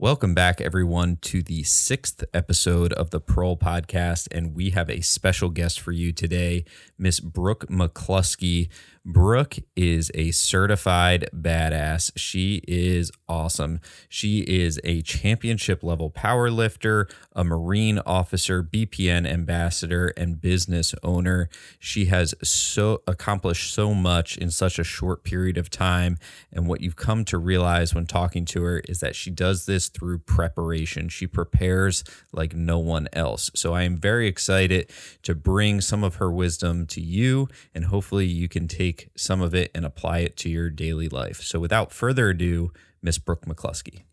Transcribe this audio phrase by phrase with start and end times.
[0.00, 4.28] Welcome back, everyone, to the sixth episode of the Pearl Podcast.
[4.32, 6.64] And we have a special guest for you today,
[6.96, 8.70] Miss Brooke McCluskey.
[9.06, 12.10] Brooke is a certified badass.
[12.16, 13.80] She is awesome.
[14.10, 21.48] She is a championship level power lifter, a Marine officer, BPN ambassador, and business owner.
[21.78, 26.18] She has so accomplished so much in such a short period of time.
[26.52, 29.88] And what you've come to realize when talking to her is that she does this
[29.88, 31.08] through preparation.
[31.08, 33.50] She prepares like no one else.
[33.54, 34.90] So I am very excited
[35.22, 39.54] to bring some of her wisdom to you, and hopefully you can take some of
[39.54, 41.42] it and apply it to your daily life.
[41.42, 42.72] So without further ado,
[43.02, 44.04] Miss Brooke McCluskey.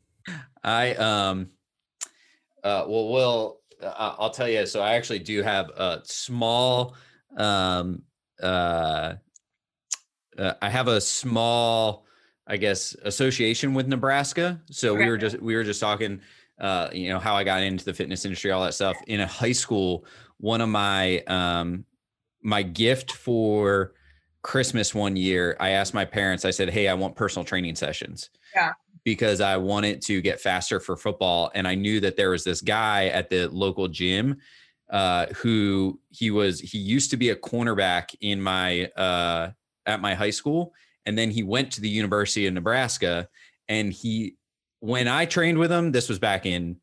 [0.64, 1.50] I um
[2.64, 6.96] uh well well uh, I'll tell you so I actually do have a small
[7.38, 8.04] um
[8.42, 9.14] uh,
[10.38, 12.06] uh I have a small
[12.50, 14.62] I guess association with Nebraska.
[14.72, 15.04] So okay.
[15.04, 16.22] we were just we were just talking
[16.60, 19.28] uh you know how I got into the fitness industry all that stuff in a
[19.28, 20.06] high school
[20.38, 21.86] one of my um
[22.42, 23.94] my gift for
[24.48, 28.30] Christmas one year, I asked my parents, I said, Hey, I want personal training sessions.
[28.56, 28.72] Yeah.
[29.04, 31.52] Because I wanted to get faster for football.
[31.54, 34.38] And I knew that there was this guy at the local gym
[34.90, 39.52] uh, who he was, he used to be a cornerback in my, uh,
[39.86, 40.74] at my high school.
[41.06, 43.28] And then he went to the University of Nebraska.
[43.68, 44.38] And he,
[44.80, 46.78] when I trained with him, this was back in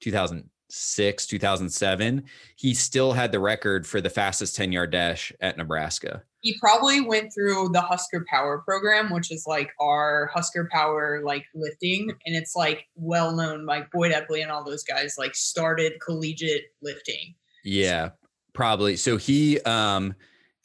[0.00, 2.24] 2000, 2006, 2007,
[2.56, 6.22] he still had the record for the fastest 10 yard dash at Nebraska.
[6.42, 11.44] He probably went through the Husker Power program, which is like our Husker Power like
[11.54, 12.10] lifting.
[12.26, 16.64] And it's like well known, like Boyd Epley and all those guys like started collegiate
[16.82, 17.34] lifting.
[17.64, 18.10] Yeah,
[18.52, 18.96] probably.
[18.96, 20.14] So he, um,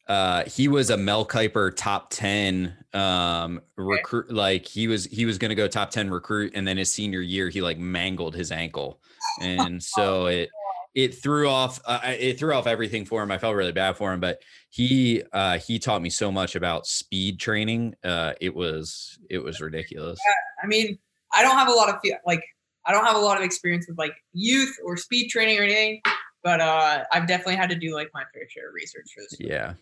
[0.08, 5.38] uh, he was a Mel Kiper top 10 um recruit like he was he was
[5.38, 9.02] to go top 10 recruit and then his senior year he like mangled his ankle
[9.42, 10.50] and so it
[10.98, 13.30] it threw off uh, it threw off everything for him.
[13.30, 16.88] I felt really bad for him, but he uh, he taught me so much about
[16.88, 17.94] speed training.
[18.04, 20.18] Uh, it was it was ridiculous.
[20.28, 20.98] Yeah, I mean,
[21.32, 22.42] I don't have a lot of like
[22.88, 26.02] I don't have a lot of experience with like youth or speed training or anything,
[26.44, 29.40] but uh, I've definitely had to do like my fair share of research for this.
[29.40, 29.74] Yeah.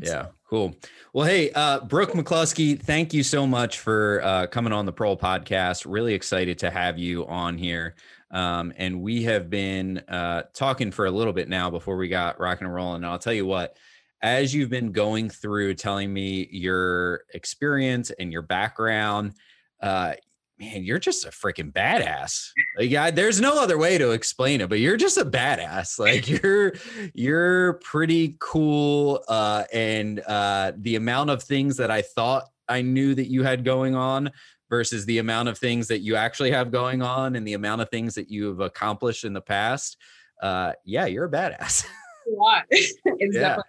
[0.00, 0.74] Yeah, cool.
[1.12, 5.16] Well, hey, uh, Brooke McCluskey, thank you so much for uh, coming on the Pro
[5.16, 5.86] podcast.
[5.88, 7.94] Really excited to have you on here.
[8.30, 12.40] Um, and we have been uh, talking for a little bit now before we got
[12.40, 12.96] rocking and rolling.
[12.96, 13.76] And I'll tell you what,
[14.22, 19.34] as you've been going through telling me your experience and your background,
[19.80, 20.14] uh,
[20.58, 22.48] man, you're just a freaking badass.
[22.78, 25.98] Like, yeah, there's no other way to explain it, but you're just a badass.
[25.98, 26.72] Like, you're
[27.14, 29.22] you're pretty cool.
[29.28, 33.64] Uh, and uh, the amount of things that I thought I knew that you had
[33.64, 34.32] going on
[34.68, 37.88] versus the amount of things that you actually have going on and the amount of
[37.90, 39.96] things that you have accomplished in the past.
[40.42, 41.86] Uh, yeah, you're a badass.
[42.26, 42.64] a lot.
[42.70, 43.40] it's yeah.
[43.40, 43.64] definitely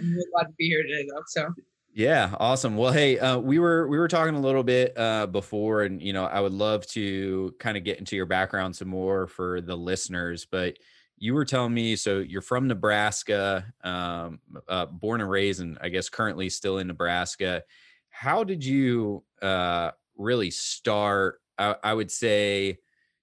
[0.00, 1.22] I'm really glad to be here today though.
[1.26, 1.48] So
[1.92, 2.76] yeah, awesome.
[2.76, 6.12] Well, hey, uh, we were we were talking a little bit uh, before, and you
[6.12, 9.76] know, I would love to kind of get into your background some more for the
[9.76, 10.46] listeners.
[10.48, 10.76] But
[11.18, 14.38] you were telling me, so you're from Nebraska, um,
[14.68, 17.64] uh, born and raised, and I guess currently still in Nebraska.
[18.08, 22.78] How did you uh, really start, I, I would say,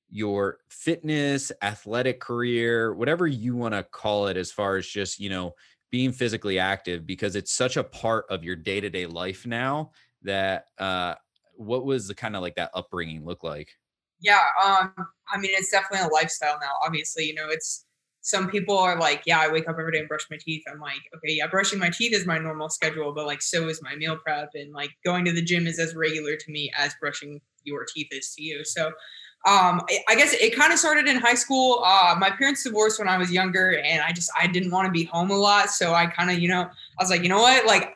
[0.09, 5.30] your fitness, athletic career, whatever you want to call it, as far as just, you
[5.30, 5.53] know,
[5.91, 9.91] being physically active, because it's such a part of your day to day life now
[10.24, 11.16] that, uh,
[11.56, 13.69] what was the kind of like that upbringing look like?
[14.22, 14.44] Yeah.
[14.63, 14.94] Um,
[15.31, 16.74] I mean, it's definitely a lifestyle now.
[16.86, 17.87] Obviously, you know, it's
[18.27, 20.61] some people are like, yeah, I wake up every day and brush my teeth.
[20.69, 23.81] I'm like, okay, yeah, brushing my teeth is my normal schedule, but like, so is
[23.81, 24.49] my meal prep.
[24.53, 28.09] And like, going to the gym is as regular to me as brushing your teeth
[28.11, 28.65] is to you.
[28.65, 28.88] So,
[29.45, 31.81] um, I guess it kind of started in high school.
[31.85, 34.91] Uh, my parents divorced when I was younger, and I just I didn't want to
[34.91, 37.39] be home a lot, so I kind of you know I was like, you know
[37.39, 37.95] what, like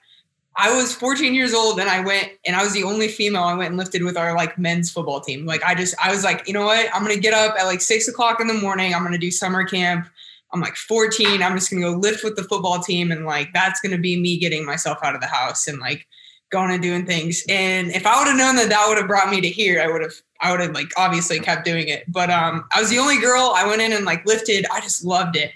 [0.56, 3.54] I was 14 years old and I went and I was the only female I
[3.54, 5.46] went and lifted with our like men's football team.
[5.46, 6.88] Like I just I was like, you know what?
[6.94, 8.94] I'm gonna get up at like six o'clock in the morning.
[8.94, 10.08] I'm gonna do summer camp.
[10.54, 11.42] I'm like 14.
[11.42, 14.38] I'm just gonna go lift with the football team, and like that's gonna be me
[14.38, 16.08] getting myself out of the house and like
[16.52, 17.44] going and doing things.
[17.50, 19.88] And if I would have known that that would have brought me to here, I
[19.88, 22.04] would have I would have like obviously kept doing it.
[22.08, 23.54] But um, I was the only girl.
[23.56, 24.66] I went in and like lifted.
[24.72, 25.52] I just loved it.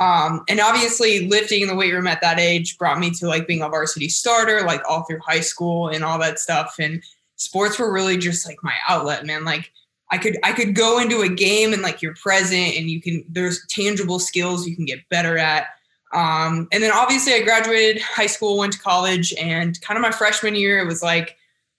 [0.00, 3.48] Um, and obviously lifting in the weight room at that age brought me to like
[3.48, 6.76] being a varsity starter, like all through high school and all that stuff.
[6.78, 7.02] And
[7.36, 9.44] sports were really just like my outlet, man.
[9.44, 9.72] Like
[10.10, 13.24] I could I could go into a game and like you're present and you can
[13.28, 15.66] there's tangible skills you can get better at.
[16.14, 20.10] Um, and then obviously I graduated high school, went to college, and kind of my
[20.10, 21.36] freshman year it was like,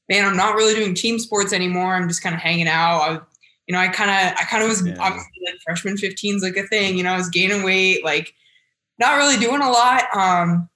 [0.07, 1.95] man, I'm not really doing team sports anymore.
[1.95, 2.99] I'm just kind of hanging out.
[3.01, 3.19] I,
[3.67, 4.97] you know, I kind of, I kind of was yeah.
[4.99, 8.33] obviously like freshman 15's like a thing, you know, I was gaining weight, like
[8.97, 10.03] not really doing a lot.
[10.15, 10.67] Um,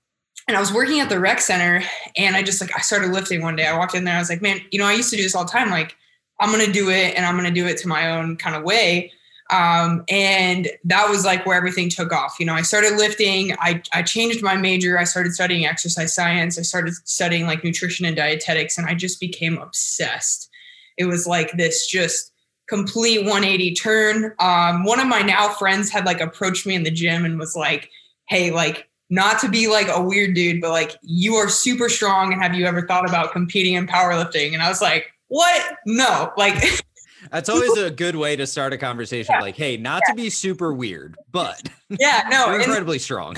[0.48, 1.84] and I was working at the rec center
[2.16, 3.66] and I just like, I started lifting one day.
[3.66, 5.36] I walked in there, I was like, man, you know, I used to do this
[5.36, 5.70] all the time.
[5.70, 5.96] Like,
[6.44, 8.54] I'm going to do it and I'm going to do it to my own kind
[8.54, 9.14] of way.
[9.50, 12.36] Um, and that was like where everything took off.
[12.38, 16.60] You know, I started lifting, I, I changed my major, I started studying exercise science,
[16.60, 20.50] I started studying like nutrition and dietetics, and I just became obsessed.
[20.98, 22.34] It was like this just
[22.68, 24.34] complete 180 turn.
[24.40, 27.56] Um, one of my now friends had like approached me in the gym and was
[27.56, 27.90] like,
[28.28, 32.34] Hey, like, not to be like a weird dude, but like, you are super strong.
[32.34, 34.54] And have you ever thought about competing in powerlifting?
[34.54, 35.78] And I was like, What?
[35.88, 36.64] No, like,
[37.32, 39.34] That's always a good way to start a conversation.
[39.34, 39.42] Yeah.
[39.42, 40.14] Like, hey, not yeah.
[40.14, 43.36] to be super weird, but yeah, no, you're incredibly strong.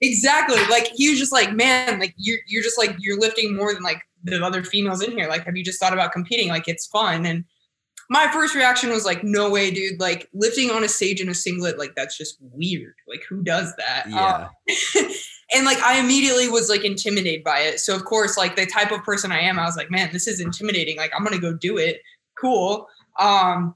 [0.00, 0.64] Exactly.
[0.70, 3.82] Like he was just like, man, like you're you're just like you're lifting more than
[3.82, 5.28] like the other females in here.
[5.28, 6.48] Like, have you just thought about competing?
[6.48, 7.26] Like, it's fun.
[7.26, 7.44] And
[8.08, 9.98] my first reaction was like, no way, dude.
[9.98, 12.94] Like lifting on a stage in a singlet, like that's just weird.
[13.08, 14.04] Like who does that?
[14.08, 14.48] Yeah.
[15.00, 15.10] Um,
[15.54, 17.80] and like I immediately was like intimidated by it.
[17.80, 20.26] So of course, like the type of person I am, I was like, man, this
[20.26, 20.96] is intimidating.
[20.96, 22.02] Like I'm gonna go do it.
[22.38, 22.88] Cool.
[23.18, 23.74] Um,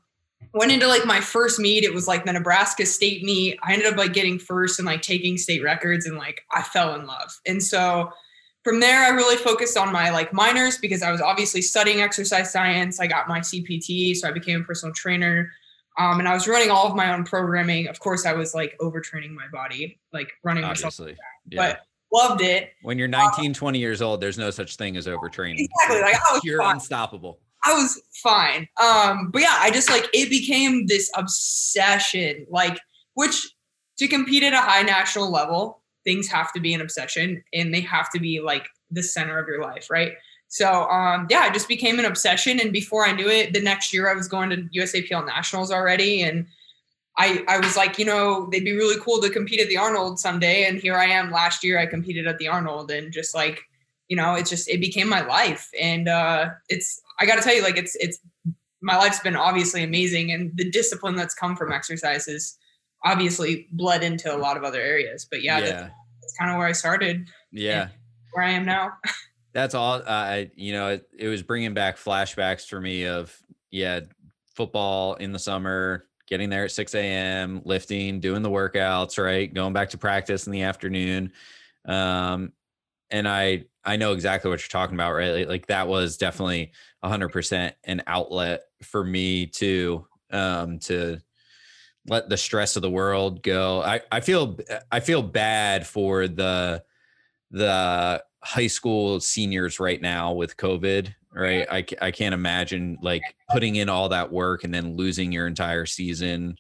[0.55, 1.85] went into like my first meet.
[1.85, 3.59] It was like the Nebraska state meet.
[3.63, 6.95] I ended up like getting first and like taking state records and like I fell
[6.95, 7.39] in love.
[7.47, 8.11] And so
[8.65, 12.51] from there, I really focused on my like minors because I was obviously studying exercise
[12.51, 12.99] science.
[12.99, 15.53] I got my CPT, so I became a personal trainer.
[15.99, 17.89] Um, and I was running all of my own programming.
[17.89, 21.13] Of course, I was like overtraining my body, like running obviously.
[21.13, 21.19] myself.
[21.51, 21.57] Yeah.
[21.57, 21.81] But
[22.13, 22.71] loved it.
[22.83, 25.57] When you're 19, um, 20 years old, there's no such thing as overtraining.
[25.59, 26.01] Exactly.
[26.01, 26.75] Like I was you're fine.
[26.75, 27.41] unstoppable.
[27.65, 28.69] I was fine.
[28.81, 32.79] Um, but yeah, I just like it became this obsession, like
[33.15, 33.47] which
[33.99, 37.81] to compete at a high national level, things have to be an obsession and they
[37.81, 40.13] have to be like the center of your life, right?
[40.49, 42.61] So um, yeah, it just became an obsession.
[42.61, 46.23] And before I knew it, the next year I was going to USAPL nationals already.
[46.23, 46.47] And
[47.19, 50.19] I, I was like, you know, they'd be really cool to compete at the Arnold
[50.19, 50.65] someday.
[50.65, 53.63] And here I am last year, I competed at the Arnold and just like,
[54.09, 55.71] you know, it's just, it became my life.
[55.81, 58.19] And uh, it's, I got to tell you, like it's it's
[58.83, 62.59] my life's been obviously amazing, and the discipline that's come from exercise is
[63.05, 65.27] obviously bled into a lot of other areas.
[65.29, 65.65] But yeah, yeah.
[65.65, 65.91] That's,
[66.21, 67.29] that's kind of where I started.
[67.51, 67.89] Yeah,
[68.33, 68.93] where I am now.
[69.53, 70.03] that's all.
[70.05, 73.35] Uh, you know, it, it was bringing back flashbacks for me of
[73.71, 74.01] yeah,
[74.55, 79.53] football in the summer, getting there at 6 a.m., lifting, doing the workouts, right?
[79.53, 81.33] Going back to practice in the afternoon.
[81.85, 82.53] Um,
[83.11, 85.49] and I I know exactly what you're talking about, right?
[85.49, 86.73] Like, that was definitely
[87.05, 91.19] 100% an outlet for me to um to
[92.09, 93.83] let the stress of the world go.
[93.83, 94.59] I I feel
[94.91, 96.83] I feel bad for the
[97.51, 101.67] the high school seniors right now with COVID, right?
[101.71, 105.87] I I can't imagine like putting in all that work and then losing your entire
[105.87, 106.57] season.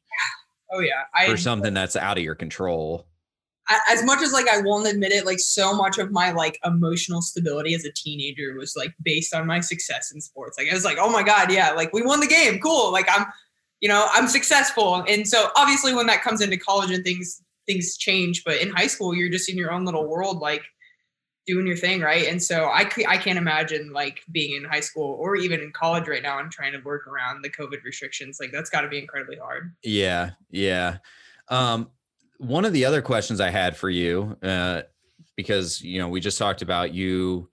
[0.73, 3.06] Oh yeah, I, for something that's out of your control
[3.88, 7.20] as much as like I won't admit it, like so much of my like emotional
[7.20, 10.56] stability as a teenager was like based on my success in sports.
[10.56, 12.93] Like I was like, oh my god, yeah, like we won the game, cool.
[12.93, 13.26] Like I'm,
[13.81, 15.05] you know, I'm successful.
[15.08, 18.87] And so obviously when that comes into college and things things change, but in high
[18.87, 20.62] school you're just in your own little world, like
[21.46, 22.26] doing your thing, right?
[22.26, 26.08] And so I I can't imagine like being in high school or even in college
[26.08, 28.38] right now and trying to work around the COVID restrictions.
[28.40, 29.75] Like that's got to be incredibly hard.
[29.82, 30.99] Yeah, yeah.
[31.49, 31.90] Um,
[32.38, 34.82] one of the other questions I had for you, uh,
[35.37, 37.49] because you know we just talked about you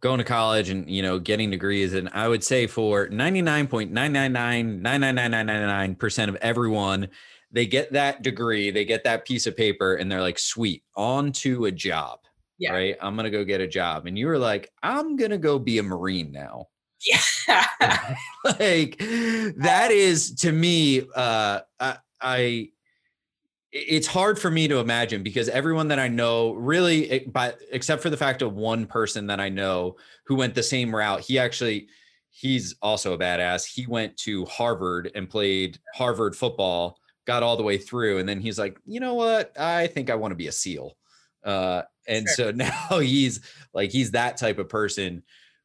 [0.00, 3.66] going to college and you know getting degrees, and I would say for ninety nine
[3.66, 7.08] point nine nine nine nine nine nine nine nine nine percent of everyone,
[7.52, 11.32] they get that degree, they get that piece of paper, and they're like, "Sweet, on
[11.32, 12.20] to a job."
[12.58, 12.72] Yeah.
[12.72, 12.96] Right.
[13.00, 15.82] I'm gonna go get a job, and you were like, "I'm gonna go be a
[15.82, 16.66] marine now."
[17.04, 17.66] Yeah.
[18.60, 21.02] like that is to me.
[21.14, 22.68] Uh, I, I
[23.72, 28.10] it's hard for me to imagine because everyone that I know really but except for
[28.10, 29.96] the fact of one person that I know
[30.26, 31.88] who went the same route he actually
[32.30, 37.64] he's also a badass he went to Harvard and played Harvard football got all the
[37.64, 40.46] way through and then he's like you know what I think I want to be
[40.46, 40.96] a seal
[41.42, 42.46] uh, and sure.
[42.46, 43.40] so now he's
[43.72, 45.22] like he's that type of person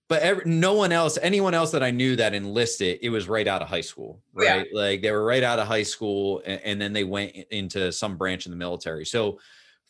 [0.09, 3.47] but every, no one else, anyone else that I knew that enlisted, it was right
[3.47, 4.67] out of high school, right?
[4.71, 4.81] Yeah.
[4.81, 8.17] Like they were right out of high school, and, and, then they went into some
[8.17, 9.05] branch in the military.
[9.05, 9.39] So,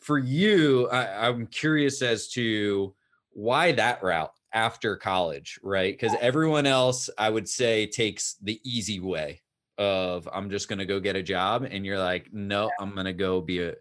[0.01, 2.93] for you, I, I'm curious as to
[3.29, 5.93] why that route after college, right?
[5.93, 9.41] Because everyone else, I would say, takes the easy way
[9.77, 12.69] of I'm just going to go get a job, and you're like, no.
[12.81, 13.75] I'm going to go be a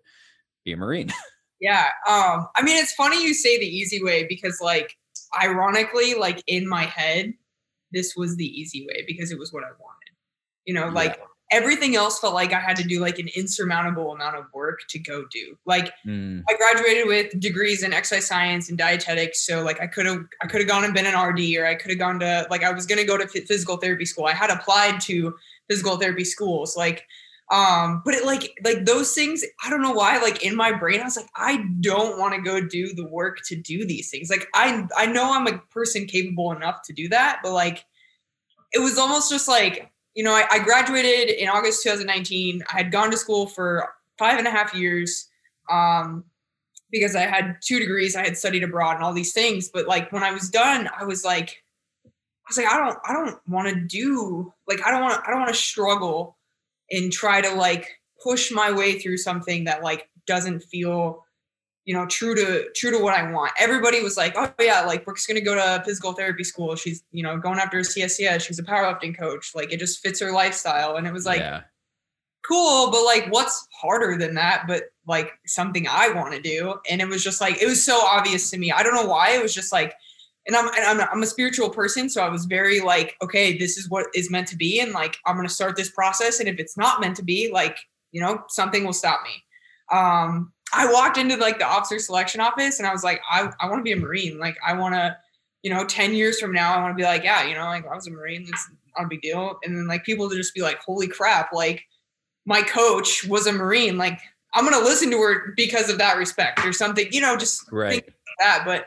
[0.65, 1.13] be a marine.
[1.61, 4.97] yeah, um, I mean, it's funny you say the easy way because like
[5.41, 7.35] ironically, like in my head,
[7.93, 10.15] this was the easy way because it was what I wanted.
[10.67, 11.59] You know, like yeah.
[11.59, 14.99] everything else felt like I had to do like an insurmountable amount of work to
[14.99, 15.57] go do.
[15.65, 16.43] Like mm.
[16.49, 20.47] I graduated with degrees in exercise science and dietetics, so like I could have I
[20.47, 22.73] could have gone and been an RD, or I could have gone to like I
[22.73, 24.27] was going to go to physical therapy school.
[24.27, 25.35] I had applied to
[25.69, 27.05] physical therapy schools, like
[27.51, 31.01] um but it like like those things i don't know why like in my brain
[31.01, 34.29] i was like i don't want to go do the work to do these things.
[34.29, 37.85] Like i i know i'm a person capable enough to do that but like
[38.73, 42.93] it was almost just like you know I, I graduated in august 2019 i had
[42.93, 45.29] gone to school for five and a half years
[45.71, 46.25] um
[46.91, 49.71] because i had two degrees i had studied abroad and all these things.
[49.73, 51.63] But like when i was done i was like
[52.05, 52.11] i
[52.49, 55.41] was like i don't i don't want to do like i don't want i don't
[55.41, 56.38] want to struggle
[56.91, 57.89] and try to like
[58.23, 61.25] push my way through something that like doesn't feel
[61.85, 63.53] you know true to true to what i want.
[63.59, 66.77] Everybody was like oh yeah like brooke's gonna go to physical therapy school.
[66.77, 69.53] She's you know going after a cscs she's a powerlifting coach.
[69.55, 70.97] Like it just fits her lifestyle.
[70.97, 71.63] And it was like yeah.
[72.47, 76.75] cool but like what's harder than that but like something i want to do?
[76.91, 78.71] And it was just like it was so obvious to me.
[78.71, 79.31] I don't know why.
[79.31, 79.95] It was just like
[80.47, 83.77] and I'm, and I'm I'm a spiritual person, so I was very like, okay, this
[83.77, 86.59] is what is meant to be, and like I'm gonna start this process, and if
[86.59, 87.79] it's not meant to be, like
[88.13, 89.45] you know, something will stop me.
[89.93, 93.69] Um, I walked into like the officer selection office, and I was like, I I
[93.69, 95.17] want to be a Marine, like I want to,
[95.63, 97.87] you know, ten years from now, I want to be like, yeah, you know, like
[97.87, 100.55] I was a Marine, it's not a big deal, and then like people to just
[100.55, 101.85] be like, holy crap, like
[102.47, 104.19] my coach was a Marine, like
[104.55, 108.05] I'm gonna listen to her because of that respect or something, you know, just right.
[108.07, 108.87] like that, but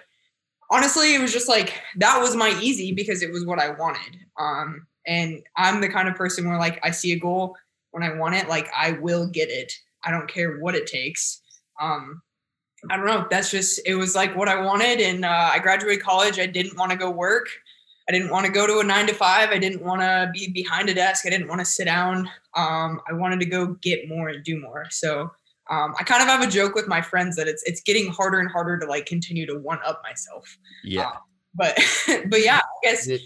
[0.72, 4.18] honestly, it was just like that was my easy because it was what I wanted.
[4.40, 7.56] Um, and I'm the kind of person where like I see a goal
[7.92, 9.72] when I want it, like I will get it.
[10.04, 11.42] I don't care what it takes.
[11.80, 12.22] Um,
[12.90, 13.28] I don't know.
[13.30, 16.40] That's just it was like what I wanted, and uh, I graduated college.
[16.40, 17.48] I didn't want to go work.
[18.10, 19.50] I didn't want to go to a nine to five.
[19.51, 21.25] I didn't want to be behind a desk.
[21.25, 22.28] I didn't want to sit down.
[22.56, 24.88] Um, I wanted to go get more and do more.
[24.90, 25.32] So
[25.72, 28.40] um, I kind of have a joke with my friends that it's it's getting harder
[28.40, 30.58] and harder to like continue to one up myself.
[30.84, 31.08] Yeah.
[31.08, 31.13] Uh,
[31.56, 31.80] but
[32.30, 33.08] but yeah, I guess.
[33.08, 33.22] It,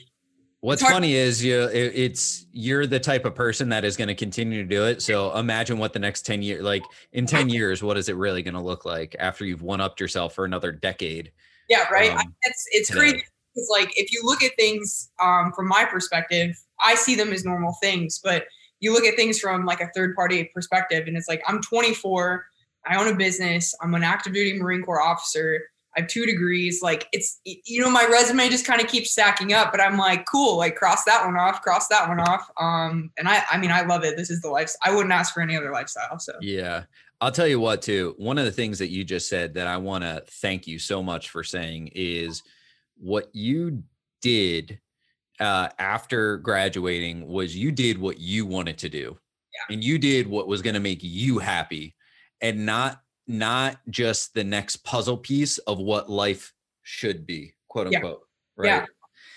[0.61, 4.15] what's funny is you it, it's you're the type of person that is going to
[4.15, 5.01] continue to do it.
[5.01, 6.83] So imagine what the next ten years, like
[7.13, 9.99] in ten years, what is it really going to look like after you've one upped
[9.99, 11.31] yourself for another decade?
[11.67, 12.11] Yeah, right.
[12.11, 12.99] Um, I, it's it's today.
[12.99, 13.23] crazy
[13.55, 17.43] because like if you look at things um, from my perspective, I see them as
[17.43, 18.45] normal things, but
[18.85, 22.45] you look at things from like a third party perspective and it's like i'm 24
[22.85, 25.59] i own a business i'm an active duty marine corps officer
[25.97, 29.53] i have two degrees like it's you know my resume just kind of keeps stacking
[29.53, 33.11] up but i'm like cool like cross that one off cross that one off um
[33.17, 35.41] and i i mean i love it this is the life i wouldn't ask for
[35.41, 36.83] any other lifestyle so yeah
[37.21, 38.13] I'll tell you what, too.
[38.17, 41.01] One of the things that you just said that I want to thank you so
[41.01, 42.43] much for saying is
[42.97, 43.83] what you
[44.21, 44.79] did
[45.39, 49.17] uh, after graduating was you did what you wanted to do
[49.53, 49.73] yeah.
[49.73, 51.95] and you did what was going to make you happy
[52.41, 58.21] and not not just the next puzzle piece of what life should be quote unquote
[58.63, 58.77] yeah.
[58.79, 58.87] right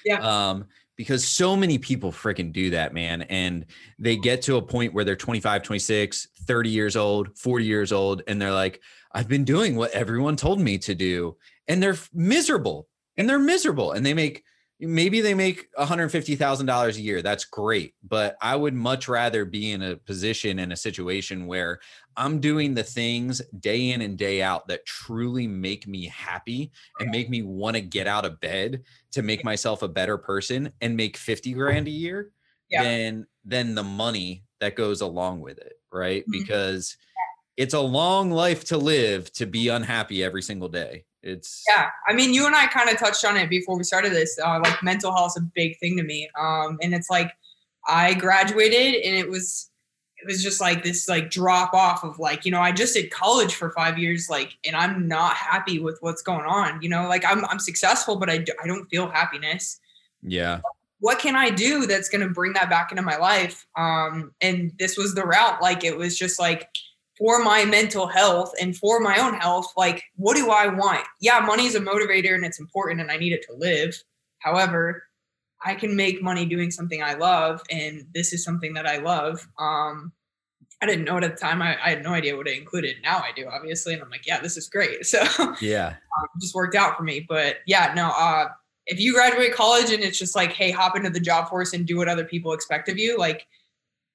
[0.05, 0.21] yeah.
[0.21, 3.65] yeah um because so many people freaking do that man and
[3.99, 8.23] they get to a point where they're 25 26 30 years old 40 years old
[8.29, 8.81] and they're like
[9.13, 11.37] i've been doing what everyone told me to do
[11.67, 14.43] and they're miserable and they're miserable and they make
[14.81, 17.23] maybe they make $150,000 a year.
[17.23, 17.95] That's great.
[18.07, 21.81] But I would much rather be in a position in a situation where
[22.17, 26.71] I'm doing the things day in and day out that truly make me happy
[27.01, 28.83] and make me want to get out of bed
[29.13, 32.31] to make myself a better person and make 50 grand a year
[32.71, 32.83] yeah.
[32.83, 36.23] than than the money that goes along with it, right?
[36.23, 36.33] Mm-hmm.
[36.33, 36.97] Because
[37.57, 41.05] it's a long life to live to be unhappy every single day.
[41.29, 41.91] It's yeah.
[42.07, 44.39] I mean, you and I kind of touched on it before we started this.
[44.43, 46.29] Uh, like mental health is a big thing to me.
[46.39, 47.33] Um, and it's like
[47.87, 49.71] I graduated and it was
[50.21, 53.11] it was just like this like drop off of like you know I just did
[53.11, 56.83] college for five years like and I'm not happy with what's going on.
[56.83, 59.81] You know, like I'm I'm successful, but I I don't feel happiness.
[60.23, 60.61] Yeah.
[61.01, 63.65] What can I do that's going to bring that back into my life?
[63.77, 65.63] Um, and this was the route.
[65.63, 66.69] Like it was just like
[67.19, 71.05] for my mental health and for my own health, like, what do I want?
[71.21, 74.01] Yeah, money is a motivator and it's important and I need it to live.
[74.39, 75.03] However,
[75.65, 79.47] I can make money doing something I love, and this is something that I love.
[79.59, 80.13] Um,
[80.81, 81.61] I didn't know it at the time.
[81.61, 82.97] I, I, had no idea what it included.
[83.03, 84.99] Now I do, obviously, and I'm like, yeah, this is great.
[85.05, 85.25] So
[85.61, 87.27] yeah, um, just worked out for me.
[87.29, 88.13] But yeah, no.
[88.17, 88.49] Uh,
[88.87, 91.87] if you graduate college and it's just like, hey, hop into the job force and
[91.87, 93.47] do what other people expect of you, like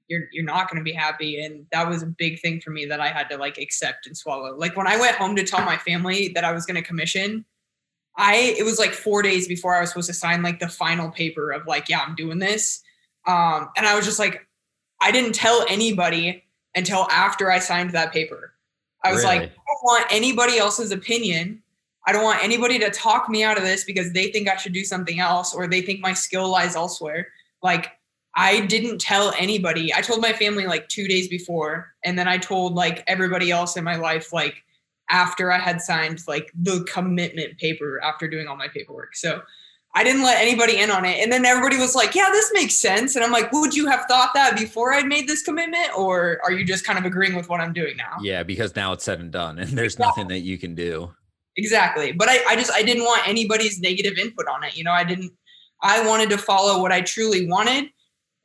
[0.07, 2.85] you're you're not going to be happy and that was a big thing for me
[2.85, 4.55] that I had to like accept and swallow.
[4.55, 7.45] Like when I went home to tell my family that I was going to commission,
[8.17, 11.09] I it was like 4 days before I was supposed to sign like the final
[11.09, 12.83] paper of like yeah, I'm doing this.
[13.25, 14.47] Um and I was just like
[15.01, 16.43] I didn't tell anybody
[16.75, 18.53] until after I signed that paper.
[19.03, 19.39] I was really?
[19.39, 21.61] like, I don't want anybody else's opinion.
[22.07, 24.73] I don't want anybody to talk me out of this because they think I should
[24.73, 27.27] do something else or they think my skill lies elsewhere.
[27.61, 27.91] Like,
[28.35, 29.93] I didn't tell anybody.
[29.93, 33.77] I told my family like two days before, and then I told like everybody else
[33.77, 34.63] in my life like
[35.09, 39.15] after I had signed like the commitment paper after doing all my paperwork.
[39.15, 39.41] So
[39.95, 41.21] I didn't let anybody in on it.
[41.21, 43.15] And then everybody was like, yeah, this makes sense.
[43.15, 45.95] And I'm like, would you have thought that before I'd made this commitment?
[45.95, 48.17] Or are you just kind of agreeing with what I'm doing now?
[48.21, 51.13] Yeah, because now it's said and done and there's nothing that you can do.
[51.57, 52.11] Exactly.
[52.11, 54.75] But I, I just, I didn't want anybody's negative input on it.
[54.75, 55.31] You know, I didn't,
[55.83, 57.89] I wanted to follow what I truly wanted.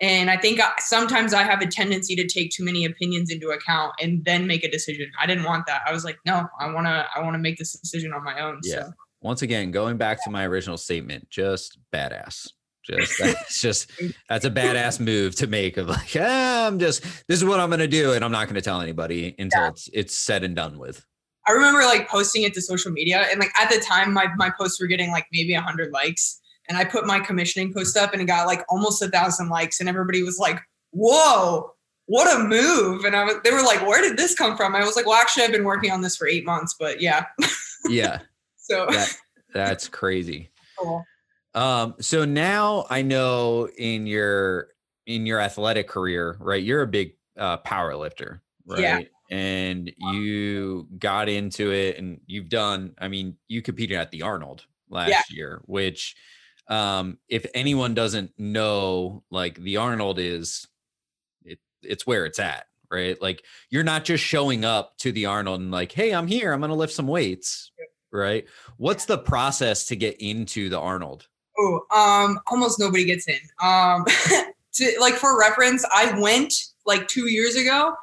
[0.01, 3.95] And I think sometimes I have a tendency to take too many opinions into account
[4.01, 5.11] and then make a decision.
[5.21, 5.83] I didn't want that.
[5.87, 8.41] I was like, no, I want to, I want to make this decision on my
[8.41, 8.61] own.
[8.63, 8.85] Yeah.
[8.85, 12.49] So once again, going back to my original statement, just badass.
[12.85, 13.91] Just that's just
[14.29, 17.71] that's a badass move to make of like, ah, I'm just this is what I'm
[17.71, 19.69] gonna do, and I'm not gonna tell anybody until yeah.
[19.69, 21.05] it's it's said and done with.
[21.47, 24.51] I remember like posting it to social media, and like at the time, my my
[24.59, 28.23] posts were getting like maybe hundred likes, and I put my commissioning post up, and
[28.23, 30.61] it got like almost a thousand likes, and everybody was like,
[30.91, 31.73] "Whoa,
[32.07, 34.85] what a move!" And I was, they were like, "Where did this come from?" I
[34.85, 37.27] was like, "Well, actually, I've been working on this for eight months, but yeah."
[37.89, 38.21] yeah.
[38.57, 39.17] So that,
[39.53, 40.51] that's crazy.
[40.79, 41.05] Cool.
[41.55, 44.69] Um, so now I know in your
[45.07, 46.63] in your athletic career, right?
[46.63, 48.81] You're a big uh, power lifter, right?
[48.81, 49.01] Yeah.
[49.31, 52.95] And you got into it, and you've done.
[52.99, 55.23] I mean, you competed at the Arnold last yeah.
[55.31, 56.15] year, which,
[56.69, 60.67] um, if anyone doesn't know, like the Arnold is,
[61.45, 63.21] it it's where it's at, right?
[63.21, 66.61] Like you're not just showing up to the Arnold and like, hey, I'm here, I'm
[66.61, 67.71] gonna lift some weights
[68.13, 68.47] right?
[68.77, 71.27] What's the process to get into the Arnold?
[71.59, 73.39] Oh, um, almost nobody gets in.
[73.63, 74.05] Um,
[74.75, 76.55] to like for reference, I went
[76.87, 77.95] like two years ago,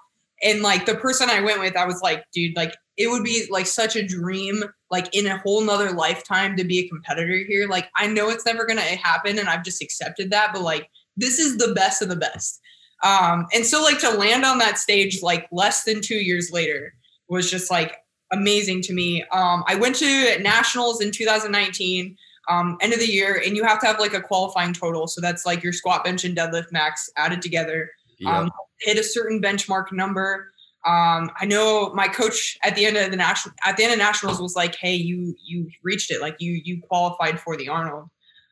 [0.43, 3.47] and like the person I went with, I was like, dude, like it would be
[3.49, 7.67] like such a dream, like in a whole nother lifetime to be a competitor here.
[7.67, 11.39] Like I know it's never gonna happen, and I've just accepted that, but like this
[11.39, 12.59] is the best of the best.
[13.03, 16.93] Um, and so like to land on that stage like less than two years later
[17.29, 17.97] was just like
[18.31, 19.23] amazing to me.
[19.31, 22.15] Um, I went to nationals in 2019,
[22.49, 25.07] um, end of the year, and you have to have like a qualifying total.
[25.07, 27.91] So that's like your squat, bench, and deadlift max added together.
[28.25, 30.51] Um, hit a certain benchmark number.
[30.85, 33.99] Um, I know my coach at the end of the national at the end of
[33.99, 36.21] nationals was like, "Hey, you you reached it.
[36.21, 38.09] Like you you qualified for the Arnold."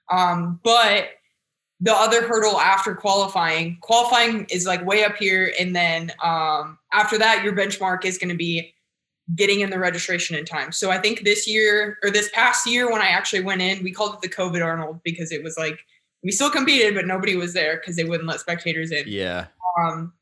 [0.09, 1.09] Um, but
[1.79, 7.17] the other hurdle after qualifying, qualifying is like way up here, and then um, after
[7.17, 8.73] that, your benchmark is going to be
[9.35, 10.71] getting in the registration in time.
[10.71, 13.91] So I think this year or this past year when I actually went in, we
[13.91, 15.79] called it the COVID Arnold because it was like
[16.23, 19.03] we still competed, but nobody was there because they wouldn't let spectators in.
[19.07, 19.47] Yeah.
[19.77, 20.13] Um,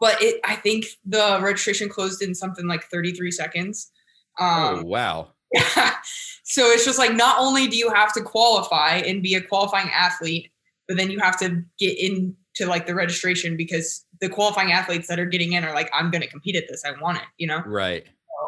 [0.00, 3.90] but it, I think the registration closed in something like 33 seconds.
[4.38, 5.28] Um, oh wow.
[5.52, 5.94] Yeah.
[6.42, 9.88] So it's just like not only do you have to qualify and be a qualifying
[9.94, 10.50] athlete,
[10.88, 15.20] but then you have to get into like the registration because the qualifying athletes that
[15.20, 16.82] are getting in are like, I'm going to compete at this.
[16.84, 17.24] I want it.
[17.36, 17.62] You know.
[17.64, 18.04] Right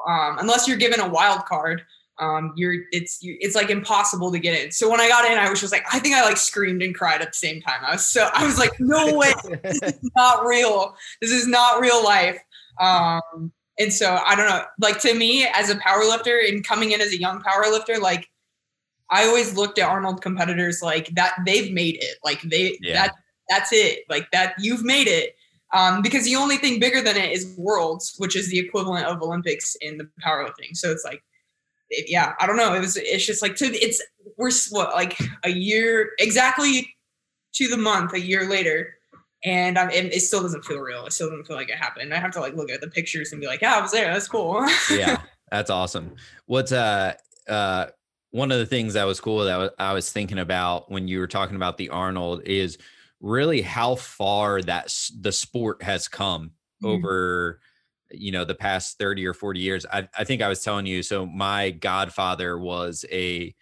[0.07, 1.83] um, unless you're given a wild card,
[2.23, 4.71] um, you're it's it's like impossible to get in.
[4.71, 6.95] So when I got in, I was just like, I think I like screamed and
[6.95, 7.81] cried at the same time.
[7.85, 9.33] I was so I was like, no way,
[9.65, 10.95] this is not real.
[11.21, 12.39] This is not real life.
[12.81, 14.63] Um, and so I don't know.
[14.81, 17.99] Like to me, as a power lifter and coming in as a young power lifter,
[17.99, 18.29] like
[19.11, 21.35] I always looked at Arnold competitors like that.
[21.45, 22.19] They've made it.
[22.23, 22.95] Like they yeah.
[22.95, 23.15] that
[23.49, 24.05] that's it.
[24.09, 25.35] Like that you've made it
[25.73, 29.23] um, because the only thing bigger than it is worlds, which is the equivalent of
[29.23, 30.75] Olympics in the powerlifting.
[30.75, 31.23] So it's like,
[31.93, 32.75] it, yeah, I don't know.
[32.75, 34.03] It was, it's just like, to, it's,
[34.37, 36.95] we're what, like a year exactly
[37.55, 38.95] to the month, a year later.
[39.45, 41.05] And um, it, it still doesn't feel real.
[41.07, 42.15] It still doesn't feel like it happened.
[42.15, 44.13] I have to like look at the pictures and be like, yeah, I was there.
[44.13, 44.65] That's cool.
[44.91, 46.15] yeah, that's awesome.
[46.47, 47.15] What's, uh,
[47.49, 47.87] uh,
[48.31, 51.27] one of the things that was cool that I was thinking about when you were
[51.27, 52.79] talking about the Arnold is
[53.21, 56.53] really how far that the sport has come
[56.83, 56.87] mm-hmm.
[56.87, 57.61] over
[58.13, 61.03] you know the past 30 or 40 years I, I think i was telling you
[61.03, 63.55] so my godfather was a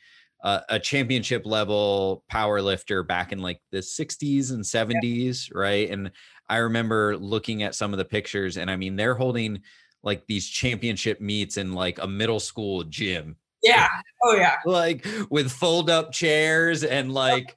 [0.43, 5.91] uh, a championship level power lifter back in like the 60s and 70s right?
[5.91, 6.11] And
[6.49, 9.61] i remember looking at some of the pictures and i mean they're holding
[10.03, 13.37] like these championship meets in like a middle school gym.
[13.63, 13.89] Yeah.
[14.23, 14.57] Oh yeah.
[14.67, 17.57] Like with fold up chairs and like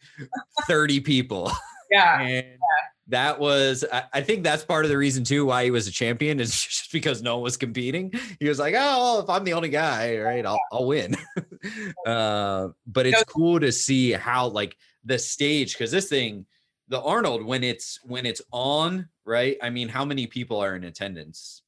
[0.67, 1.51] 30 people.
[1.89, 2.19] Yeah.
[2.21, 2.92] And yeah.
[3.08, 6.39] That was, I, think that's part of the reason too why he was a champion
[6.39, 8.12] is just because no one was competing.
[8.39, 11.16] He was like, oh, if I'm the only guy, right, I'll, I'll win.
[12.06, 16.46] uh, but it's cool to see how like the stage, because this thing,
[16.88, 19.58] the Arnold when it's when it's on, right?
[19.62, 21.63] I mean, how many people are in attendance?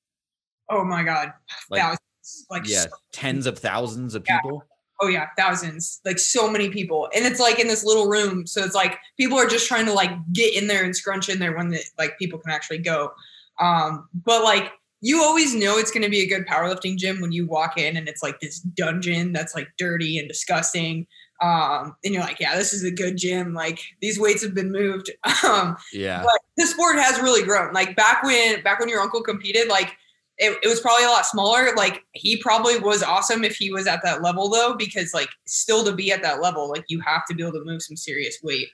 [0.69, 1.34] Oh my god,
[1.69, 2.00] Like- thousands.
[2.50, 4.39] Like yeah, so- tens of thousands of Yeah.
[5.01, 6.01] Oh yeah, thousands.
[6.05, 9.38] Like so many people, and it's like in this little room, so it's like people
[9.38, 12.17] are just trying to like get in there and scrunch in there when the, like
[12.17, 13.12] people can actually go.
[13.60, 17.31] Um, but like you always know it's going to be a good powerlifting gym when
[17.31, 21.05] you walk in and it's like this dungeon that's like dirty and disgusting.
[21.41, 23.53] Um, and you're like, yeah, this is a good gym.
[23.53, 25.12] Like these weights have been moved.
[25.45, 26.23] Um, Yeah.
[26.23, 27.71] but the sport has really grown.
[27.71, 29.95] Like back when back when your uncle competed, like
[30.38, 31.74] it, it was probably a lot smaller.
[31.76, 35.84] Like he probably was awesome if he was at that level though, because like still
[35.86, 38.38] to be at that level, like you have to be able to move some serious
[38.43, 38.67] weight.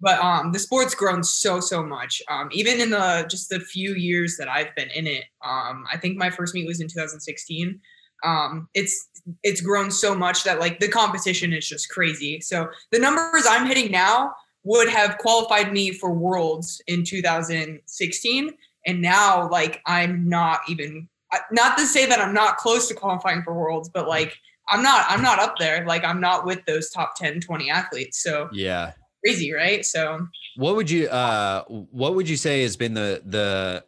[0.00, 2.20] But um the sport's grown so so much.
[2.28, 5.24] Um even in the just the few years that I've been in it.
[5.44, 7.80] Um I think my first meet was in 2016.
[8.22, 9.08] Um it's
[9.42, 12.40] it's grown so much that like the competition is just crazy.
[12.40, 18.50] So the numbers I'm hitting now would have qualified me for worlds in 2016
[18.86, 21.08] and now like i'm not even
[21.50, 24.34] not to say that i'm not close to qualifying for worlds but like
[24.68, 28.22] i'm not i'm not up there like i'm not with those top 10 20 athletes
[28.22, 28.92] so Yeah.
[29.24, 33.84] crazy right so What would you uh what would you say has been the the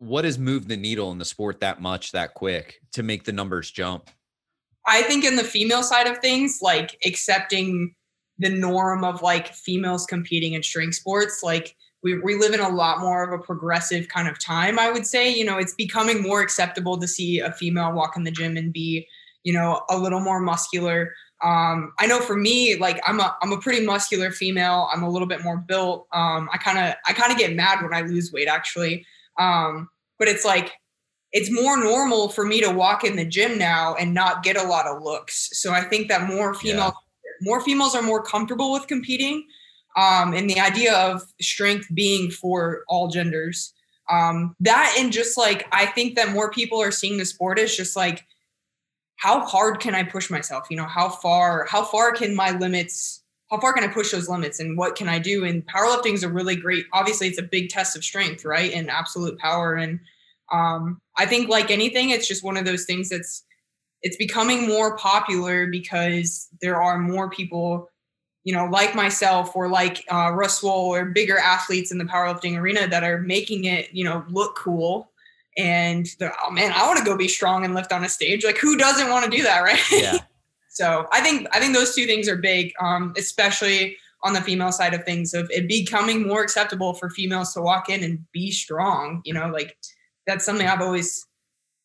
[0.00, 3.32] what has moved the needle in the sport that much that quick to make the
[3.32, 4.10] numbers jump?
[4.86, 7.94] i think in the female side of things like accepting
[8.38, 11.74] the norm of like females competing in strength sports like
[12.08, 15.06] we, we live in a lot more of a progressive kind of time i would
[15.06, 15.32] say.
[15.32, 18.72] You know it's becoming more acceptable to see a female walk in the gym and
[18.72, 19.06] be
[19.44, 21.14] you know a little more muscular.
[21.44, 24.88] Um, i know for me like i'm a i'm a pretty muscular female.
[24.92, 26.06] I'm a little bit more built.
[26.12, 29.06] Um, i kind of i kind of get mad when i lose weight actually.
[29.38, 30.72] Um, but it's like
[31.32, 34.62] it's more normal for me to walk in the gym now and not get a
[34.62, 35.50] lot of looks.
[35.52, 36.94] So i think that more females
[37.40, 39.46] more females are more comfortable with competing
[39.98, 43.74] um, and the idea of strength being for all genders.
[44.08, 47.76] Um, that and just like i think that more people are seeing the sport as
[47.76, 48.24] just like
[49.16, 50.66] how hard can i push myself?
[50.70, 54.28] You know how far how far can my limits how far can i push those
[54.28, 55.44] limits and what can i do?
[55.44, 58.72] And powerlifting is a really great obviously it's a big test of strength right?
[58.72, 59.74] And absolute power.
[59.74, 60.00] And
[60.50, 63.44] um, i think like anything it's just one of those things that's
[64.00, 67.90] it's becoming more popular because there are more people
[68.48, 72.56] you know, like myself or like uh, Russ Wool or bigger athletes in the powerlifting
[72.56, 75.10] arena that are making it, you know, look cool.
[75.58, 78.46] And oh man, I want to go be strong and lift on a stage.
[78.46, 79.78] Like, who doesn't want to do that, right?
[79.92, 80.20] Yeah.
[80.70, 84.72] so I think I think those two things are big, um, especially on the female
[84.72, 88.50] side of things, of it becoming more acceptable for females to walk in and be
[88.50, 89.20] strong.
[89.26, 89.76] You know, like
[90.26, 91.26] that's something I've always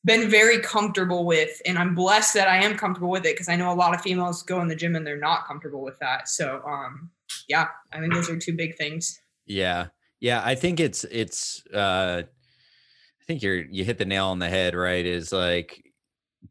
[0.05, 3.55] been very comfortable with and i'm blessed that i am comfortable with it because i
[3.55, 6.27] know a lot of females go in the gym and they're not comfortable with that
[6.27, 7.09] so um
[7.47, 9.87] yeah i think those are two big things Yeah.
[10.19, 14.47] Yeah, I think it's it's uh I think you're you hit the nail on the
[14.47, 15.05] head, right?
[15.05, 15.83] Is like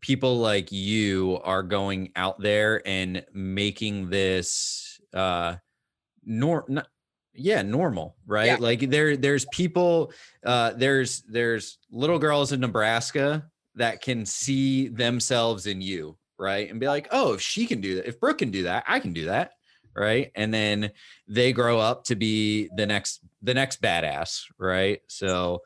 [0.01, 5.57] people like you are going out there and making this uh
[6.25, 6.87] nor not,
[7.35, 8.47] yeah, normal, right?
[8.47, 8.57] Yeah.
[8.59, 10.13] Like there there's people
[10.45, 16.71] uh there's there's little girls in Nebraska that can see themselves in you, right?
[16.71, 19.01] And be like, "Oh, if she can do that, if Brooke can do that, I
[19.01, 19.53] can do that."
[19.95, 20.31] Right?
[20.35, 20.91] And then
[21.29, 25.01] they grow up to be the next the next badass, right?
[25.09, 25.63] So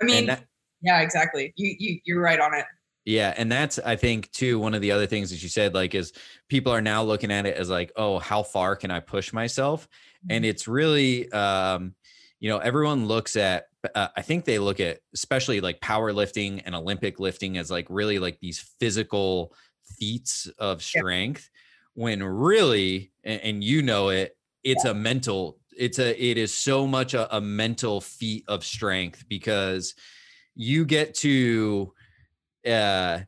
[0.00, 0.44] i mean that,
[0.82, 2.64] yeah exactly you, you you're right on it
[3.06, 5.94] yeah, and that's I think too one of the other things that you said like
[5.94, 6.12] is
[6.48, 9.88] people are now looking at it as like, "Oh, how far can I push myself?"
[10.28, 11.94] And it's really um
[12.40, 16.74] you know, everyone looks at uh, I think they look at especially like powerlifting and
[16.74, 19.54] Olympic lifting as like really like these physical
[19.98, 21.02] feats of Yeah.
[21.02, 21.48] strength
[21.94, 26.86] when really and, and you know it it's a mental it's a it is so
[26.86, 29.94] much a, a mental feat of strength because
[30.54, 31.92] you get to
[32.66, 33.20] uh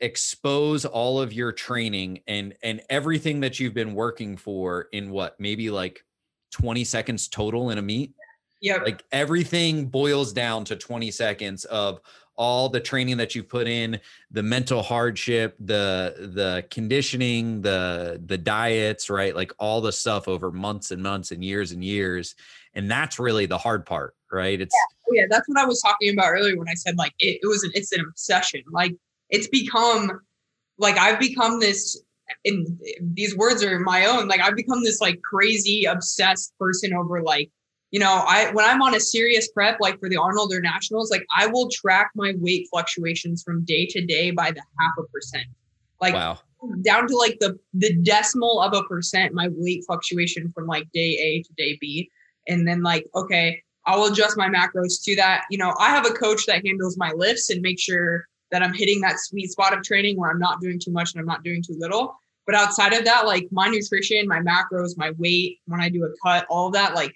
[0.00, 5.38] expose all of your training and and everything that you've been working for in what
[5.40, 6.04] maybe like
[6.52, 8.12] 20 seconds total in a meet?
[8.60, 12.00] Yeah like everything boils down to 20 seconds of
[12.36, 18.38] all the training that you've put in the mental hardship the the conditioning the the
[18.38, 19.34] diets right?
[19.34, 22.34] Like all the stuff over months and months and years and years.
[22.74, 24.60] And that's really the hard part right?
[24.60, 24.74] It's
[25.06, 27.46] Oh, yeah that's what i was talking about earlier when i said like it, it
[27.46, 28.62] was an it's an obsession.
[28.70, 28.94] Like
[29.30, 30.20] it's become
[30.78, 32.02] like i've become this
[32.44, 37.22] and these words are my own like i've become this like crazy obsessed person over
[37.22, 37.50] like
[37.90, 41.10] you know i when i'm on a serious prep like for the arnold or nationals
[41.10, 45.02] like i will track my weight fluctuations from day to day by the half a
[45.08, 45.46] percent.
[46.00, 46.38] Like wow.
[46.82, 51.00] down to like the the decimal of a percent my weight fluctuation from like day
[51.00, 52.10] A to day B.
[52.48, 55.44] and then like okay i will adjust my macros to that.
[55.50, 58.74] You know i have a coach that handles my lifts and make sure that i'm
[58.74, 61.44] hitting that sweet spot of training where i'm not doing too much and i'm not
[61.44, 62.16] doing too little.
[62.46, 66.12] But outside of that like my nutrition my macros my weight when i do a
[66.22, 67.14] cut all of that like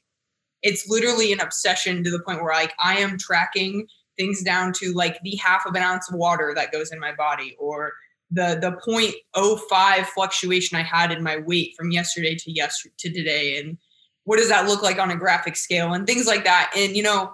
[0.63, 3.87] it's literally an obsession to the point where like i am tracking
[4.19, 7.15] things down to like the half of an ounce of water that goes in my
[7.15, 7.93] body or
[8.31, 13.59] the the 0.05 fluctuation I had in my weight from yesterday to yesterday to today.
[13.59, 13.79] And
[14.29, 16.71] what does that look like on a graphic scale and things like that.
[16.77, 17.33] And you know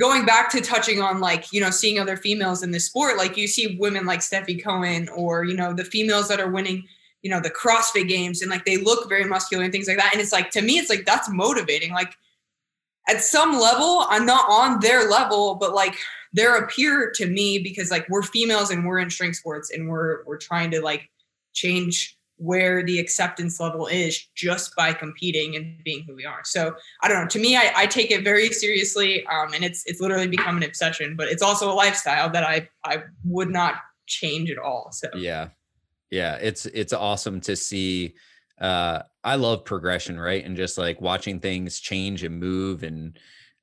[0.00, 3.36] going back to touching on like you know seeing other females in the sport like
[3.36, 6.84] you see women like Stefi Cohen or you know the females that are winning
[7.22, 10.10] you know the CrossFit games and like they look very muscular and things like that.
[10.12, 11.92] And it's like to me it's like that's motivating.
[11.92, 12.12] Like
[13.08, 15.94] at some level I'm not on their level but like
[16.32, 19.88] they're a peer to me because like we're females and we're in strength sports and
[19.88, 21.08] we're we're trying to like
[21.52, 26.40] change where the acceptance level is just by competing and being who we are.
[26.44, 27.28] So I don't know.
[27.28, 30.64] To me, I, I take it very seriously, um, and it's it's literally become an
[30.64, 31.14] obsession.
[31.16, 33.76] But it's also a lifestyle that I I would not
[34.06, 34.90] change at all.
[34.92, 35.48] So yeah,
[36.10, 38.14] yeah, it's it's awesome to see.
[38.60, 40.44] Uh, I love progression, right?
[40.44, 43.18] And just like watching things change and move and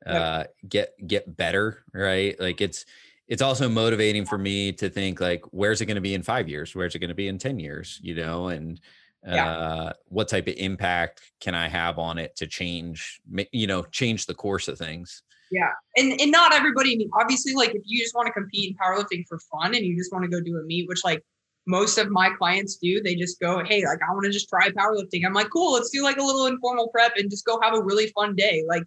[0.06, 2.40] uh, get get better, right?
[2.40, 2.86] Like it's
[3.30, 6.50] it's also motivating for me to think like, where's it going to be in five
[6.50, 6.76] years?
[6.76, 8.00] Where's it going to be in ten years?
[8.02, 8.82] You know, and
[9.26, 9.46] yeah.
[9.46, 14.26] uh, what type of impact can I have on it to change, you know, change
[14.26, 15.22] the course of things.
[15.52, 15.70] Yeah.
[15.96, 18.78] And and not everybody, I mean, obviously, like if you just want to compete in
[18.78, 21.24] powerlifting for fun and you just want to go do a meet, which like
[21.68, 24.70] most of my clients do, they just go, Hey, like I want to just try
[24.70, 25.24] powerlifting.
[25.24, 27.84] I'm like, cool, let's do like a little informal prep and just go have a
[27.84, 28.64] really fun day.
[28.68, 28.84] Like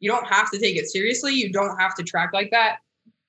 [0.00, 1.32] you don't have to take it seriously.
[1.32, 2.78] You don't have to track like that.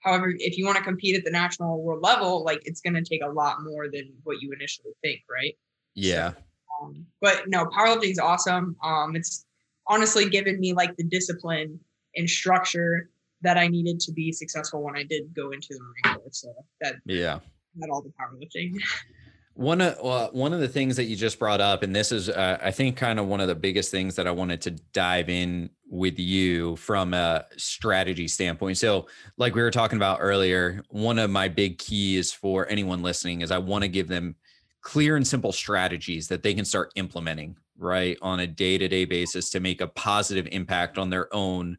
[0.02, 3.02] However, if you want to compete at the national world level, like it's going to
[3.02, 5.56] take a lot more than what you initially think, right?
[5.96, 6.32] Yeah.
[6.32, 6.38] So,
[6.82, 8.76] um, but no, powerlifting is awesome.
[8.84, 9.46] Um, it's
[9.88, 11.80] honestly given me like the discipline
[12.16, 13.10] and structure
[13.42, 16.32] that I needed to be successful when I did go into the Marine Corps.
[16.32, 17.40] So that yeah,
[17.76, 18.74] not all the powerlifting.
[19.60, 22.58] One of one of the things that you just brought up, and this is, uh,
[22.64, 25.70] I think, kind of one of the biggest things that I wanted to dive in
[25.86, 28.78] with you from a strategy standpoint.
[28.78, 33.42] So, like we were talking about earlier, one of my big keys for anyone listening
[33.42, 34.38] is I want to give them
[34.80, 39.04] clear and simple strategies that they can start implementing right on a day to day
[39.04, 41.78] basis to make a positive impact on their own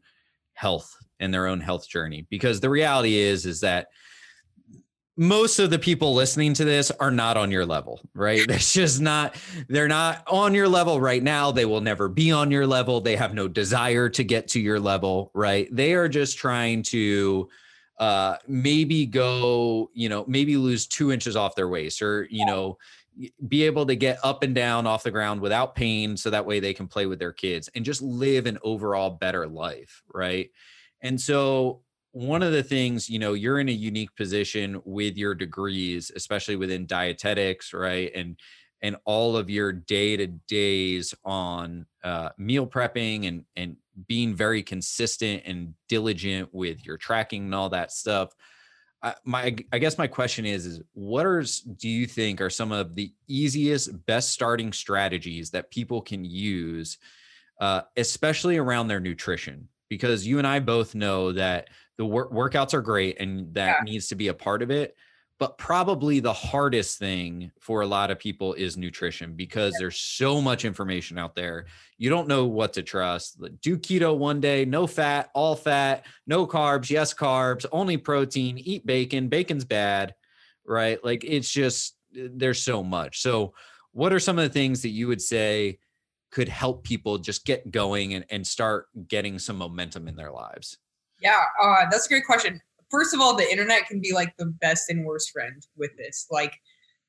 [0.53, 2.27] health and their own health journey.
[2.29, 3.87] Because the reality is, is that
[5.21, 8.41] most of the people listening to this are not on your level, right?
[8.49, 9.35] It's just not,
[9.69, 11.51] they're not on your level right now.
[11.51, 13.01] They will never be on your level.
[13.01, 15.67] They have no desire to get to your level, right?
[15.71, 17.47] They are just trying to
[17.99, 22.79] uh, maybe go, you know, maybe lose two inches off their waist or, you know,
[23.47, 26.59] be able to get up and down off the ground without pain so that way
[26.59, 30.49] they can play with their kids and just live an overall better life, right?
[31.01, 31.81] And so
[32.11, 36.55] one of the things you know you're in a unique position with your degrees especially
[36.55, 38.37] within dietetics right and
[38.81, 44.63] and all of your day to days on uh, meal prepping and and being very
[44.63, 48.33] consistent and diligent with your tracking and all that stuff
[49.03, 51.43] I, my i guess my question is is what are
[51.77, 56.97] do you think are some of the easiest best starting strategies that people can use
[57.61, 59.69] uh, especially around their nutrition?
[59.87, 61.69] Because you and i both know that
[62.01, 63.83] the wor- workouts are great and that yeah.
[63.83, 64.95] needs to be a part of it
[65.37, 70.39] but probably the hardest thing for a lot of people is nutrition because there's so
[70.39, 71.65] much information out there.
[71.97, 73.41] You don't know what to trust.
[73.59, 78.85] Do keto one day no fat all fat no carbs yes carbs only protein eat
[78.85, 80.13] bacon bacon's bad
[80.63, 81.03] right?
[81.03, 83.21] Like it's just eh, there's so much.
[83.21, 83.53] So
[83.93, 85.79] what are some of the things that you would say
[86.31, 90.77] could help people just get going and, and start getting some momentum in their lives
[91.21, 92.61] yeah, uh, that's a great question.
[92.89, 96.27] First of all, the internet can be like the best and worst friend with this.
[96.29, 96.53] Like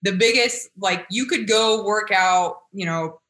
[0.02, 3.20] the biggest, like you could go work out, you know,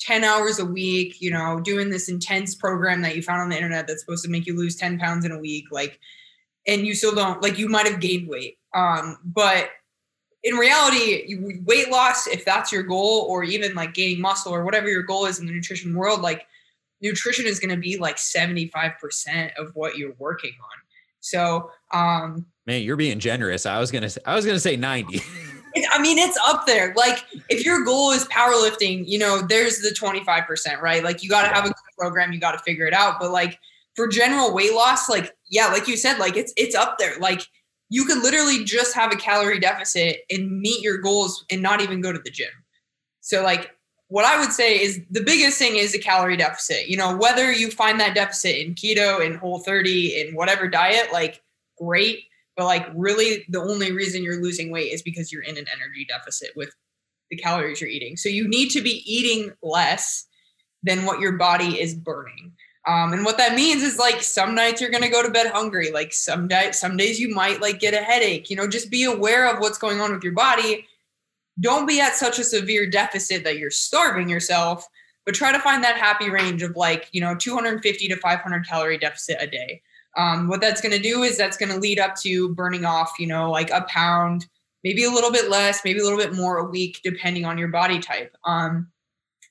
[0.00, 3.56] 10 hours a week, you know, doing this intense program that you found on the
[3.56, 5.64] internet that's supposed to make you lose 10 pounds in a week.
[5.72, 5.98] Like,
[6.66, 8.58] and you still don't, like, you might have gained weight.
[8.74, 9.70] Um, but
[10.44, 14.88] in reality, weight loss, if that's your goal, or even like gaining muscle or whatever
[14.88, 16.46] your goal is in the nutrition world, like
[17.00, 20.78] nutrition is going to be like 75% of what you're working on.
[21.20, 23.66] So, um, man, you're being generous.
[23.66, 25.20] I was going to, I was going to say 90.
[25.90, 26.94] I mean, it's up there.
[26.96, 31.04] Like, if your goal is powerlifting, you know, there's the 25%, right?
[31.04, 33.20] Like, you got to have a good program, you got to figure it out.
[33.20, 33.58] But like
[33.94, 37.18] for general weight loss, like, yeah, like you said, like it's it's up there.
[37.18, 37.42] Like,
[37.90, 42.00] you could literally just have a calorie deficit and meet your goals and not even
[42.00, 42.48] go to the gym.
[43.20, 43.70] So, like,
[44.08, 46.88] what I would say is the biggest thing is a calorie deficit.
[46.88, 51.12] You know, whether you find that deficit in keto, in whole 30, in whatever diet,
[51.12, 51.42] like
[51.78, 52.24] great.
[52.56, 56.06] But like really the only reason you're losing weight is because you're in an energy
[56.08, 56.74] deficit with
[57.30, 58.16] the calories you're eating.
[58.16, 60.26] So you need to be eating less
[60.82, 62.52] than what your body is burning.
[62.86, 65.90] Um, and what that means is like some nights you're gonna go to bed hungry.
[65.92, 68.48] Like some day, some days you might like get a headache.
[68.48, 70.86] You know, just be aware of what's going on with your body
[71.60, 74.86] don't be at such a severe deficit that you're starving yourself,
[75.24, 78.98] but try to find that happy range of like, you know, 250 to 500 calorie
[78.98, 79.82] deficit a day.
[80.16, 83.12] Um, what that's going to do is that's going to lead up to burning off,
[83.18, 84.46] you know, like a pound,
[84.82, 87.68] maybe a little bit less, maybe a little bit more a week, depending on your
[87.68, 88.34] body type.
[88.44, 88.88] Um,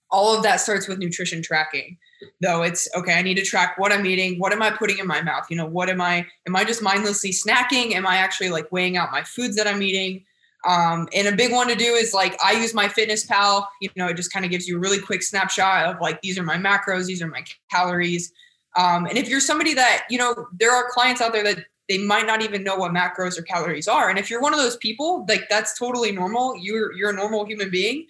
[0.09, 1.97] all of that starts with nutrition tracking
[2.41, 5.07] though it's okay i need to track what i'm eating what am i putting in
[5.07, 8.49] my mouth you know what am i am i just mindlessly snacking am i actually
[8.49, 10.23] like weighing out my foods that i'm eating
[10.67, 14.17] um, and a big one to do is like I use MyFitnessPal, You know, it
[14.17, 17.05] just kind of gives you a really quick snapshot of like these are my macros,
[17.05, 18.33] these are my calories.
[18.75, 21.97] Um, and if you're somebody that you know, there are clients out there that they
[21.99, 24.09] might not even know what macros or calories are.
[24.09, 26.57] And if you're one of those people, like that's totally normal.
[26.57, 28.05] You're you're a normal human being.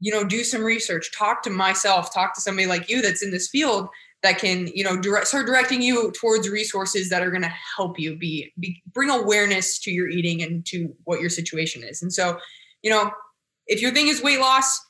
[0.00, 1.16] You know, do some research.
[1.16, 2.12] Talk to myself.
[2.12, 3.88] Talk to somebody like you that's in this field
[4.24, 8.00] that can you know direct, start directing you towards resources that are going to help
[8.00, 12.02] you be, be bring awareness to your eating and to what your situation is.
[12.02, 12.38] And so
[12.82, 13.12] you know
[13.68, 14.80] if your thing is weight loss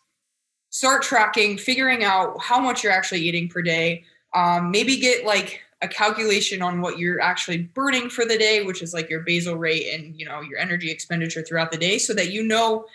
[0.71, 4.05] start tracking figuring out how much you're actually eating per day.
[4.35, 8.83] Um, maybe get like a calculation on what you're actually burning for the day which
[8.83, 12.15] is like your basal rate and you know your energy expenditure throughout the day so
[12.15, 12.87] that you know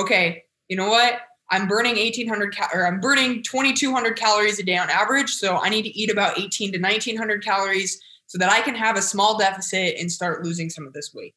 [0.00, 4.76] okay you know what I'm burning 1800 cal- or I'm burning 2200 calories a day
[4.76, 5.30] on average.
[5.30, 8.96] So I need to eat about 18 to 1900 calories so that I can have
[8.96, 11.34] a small deficit and start losing some of this weight.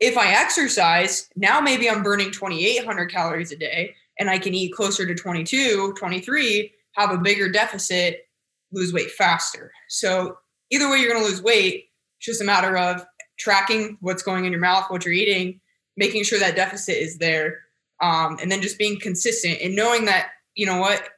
[0.00, 4.74] If I exercise, now maybe I'm burning 2800 calories a day and I can eat
[4.74, 8.26] closer to 22, 23, have a bigger deficit,
[8.72, 9.70] lose weight faster.
[9.88, 10.36] So
[10.70, 11.86] either way, you're going to lose weight.
[12.18, 13.04] It's just a matter of
[13.38, 15.60] tracking what's going in your mouth, what you're eating,
[15.96, 17.60] making sure that deficit is there
[18.04, 21.08] um, and then just being consistent and knowing that you know what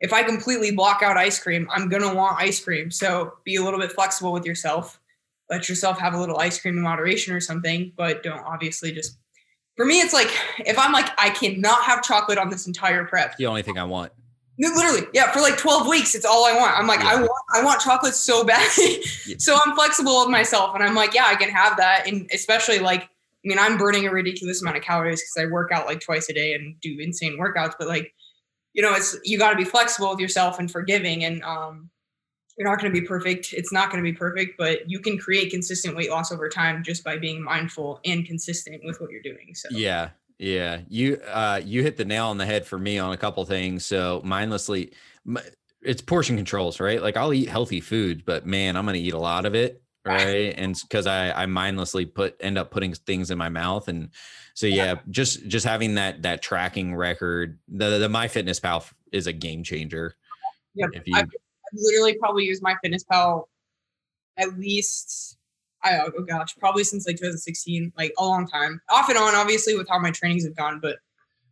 [0.00, 2.90] if i completely block out ice cream i'm gonna want ice cream.
[2.90, 4.98] So be a little bit flexible with yourself.
[5.50, 9.18] Let yourself have a little ice cream in moderation or something but don't obviously just
[9.76, 13.36] for me it's like if i'm like i cannot have chocolate on this entire prep.
[13.36, 14.12] The only thing i want.
[14.58, 16.76] Literally yeah for like 12 weeks it's all i want.
[16.78, 17.10] I'm like yeah.
[17.10, 18.70] i want i want chocolate so bad.
[19.38, 22.08] So i'm flexible with myself and i'm like yeah i can have that.
[22.08, 23.10] And especially like
[23.46, 26.28] I mean, I'm burning a ridiculous amount of calories because I work out like twice
[26.28, 27.74] a day and do insane workouts.
[27.78, 28.12] But like,
[28.72, 31.22] you know, it's you got to be flexible with yourself and forgiving.
[31.22, 31.88] And um,
[32.58, 33.52] you're not going to be perfect.
[33.52, 36.82] It's not going to be perfect, but you can create consistent weight loss over time
[36.82, 39.54] just by being mindful and consistent with what you're doing.
[39.54, 43.12] So yeah, yeah, you uh, you hit the nail on the head for me on
[43.12, 43.86] a couple things.
[43.86, 44.92] So mindlessly.
[45.82, 47.00] It's portion controls, right?
[47.00, 49.84] Like I'll eat healthy food, but man, I'm going to eat a lot of it
[50.06, 50.54] right.
[50.56, 54.10] and because i i mindlessly put end up putting things in my mouth and
[54.54, 59.32] so yeah, yeah just just having that that tracking record the the MyFitnessPal is a
[59.32, 60.14] game changer
[60.74, 61.30] yeah if you, I've, I've,
[61.74, 63.44] literally probably used MyFitnessPal
[64.38, 65.38] at least
[65.82, 68.80] I, oh gosh probably since like 2016 like a long time.
[68.90, 70.96] Off and on obviously with how my trainings have gone but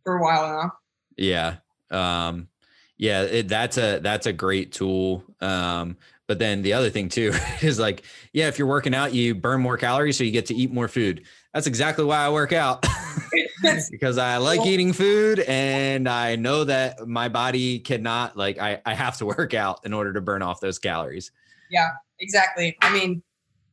[0.03, 0.71] for a while now.
[1.17, 1.57] Yeah
[1.91, 2.47] um
[2.97, 7.33] yeah it, that's a that's a great tool um but then the other thing too
[7.61, 10.55] is like, yeah, if you're working out, you burn more calories, so you get to
[10.55, 11.23] eat more food.
[11.53, 12.85] That's exactly why I work out
[13.91, 18.93] because I like eating food and I know that my body cannot, like, I, I
[18.93, 21.31] have to work out in order to burn off those calories.
[21.69, 22.75] Yeah, exactly.
[22.81, 23.23] I mean,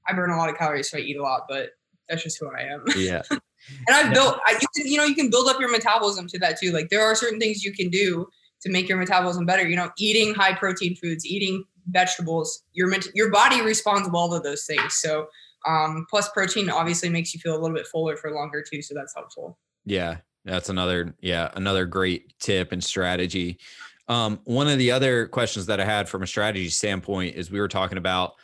[0.06, 1.70] I burn a lot of calories, so I eat a lot, but
[2.08, 2.84] that's just who I am.
[2.96, 3.22] Yeah.
[3.30, 6.38] and I've built, I, you can, you know, you can build up your metabolism to
[6.40, 6.72] that too.
[6.72, 8.26] Like, there are certain things you can do
[8.62, 9.66] to make your metabolism better.
[9.66, 14.64] You know, eating high protein foods, eating vegetables, your your body responds well to those
[14.64, 14.94] things.
[14.94, 15.26] So
[15.66, 18.94] um, plus protein obviously makes you feel a little bit fuller for longer too, so
[18.94, 19.58] that's helpful.
[19.84, 23.58] Yeah, that's another yeah another great tip and strategy.
[24.08, 27.60] Um, one of the other questions that I had from a strategy standpoint is we
[27.60, 28.34] were talking about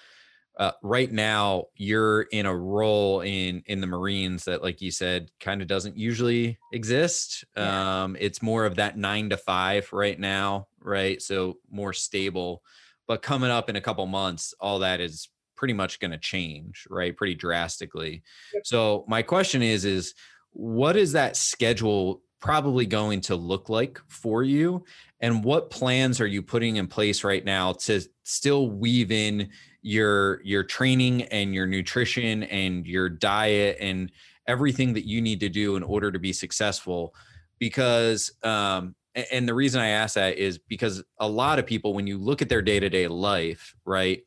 [0.59, 5.31] uh, right now you're in a role in in the Marines that, like you said,
[5.41, 7.45] kind of doesn't usually exist.
[7.57, 8.03] Yeah.
[8.03, 11.23] Um, it's more of that nine to five right now, right?
[11.23, 12.63] So more stable
[13.09, 15.29] but coming up in a couple months all that is
[15.59, 18.23] pretty much going to change right pretty drastically.
[18.63, 20.15] So my question is is
[20.53, 24.85] what is that schedule probably going to look like for you?
[25.21, 29.51] And what plans are you putting in place right now to still weave in
[29.83, 34.13] your your training and your nutrition and your diet and
[34.47, 37.15] everything that you need to do in order to be successful?
[37.59, 42.07] Because um and the reason I ask that is because a lot of people, when
[42.07, 44.23] you look at their day to day life, right,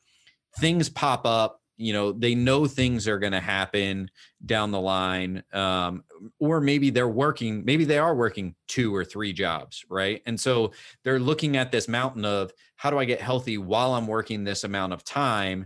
[0.59, 1.59] things pop up.
[1.77, 4.11] You know, they know things are going to happen
[4.45, 6.03] down the line, um,
[6.39, 10.21] or maybe they're working, maybe they are working two or three jobs, right?
[10.27, 10.73] And so
[11.03, 14.63] they're looking at this mountain of how do I get healthy while I'm working this
[14.63, 15.65] amount of time?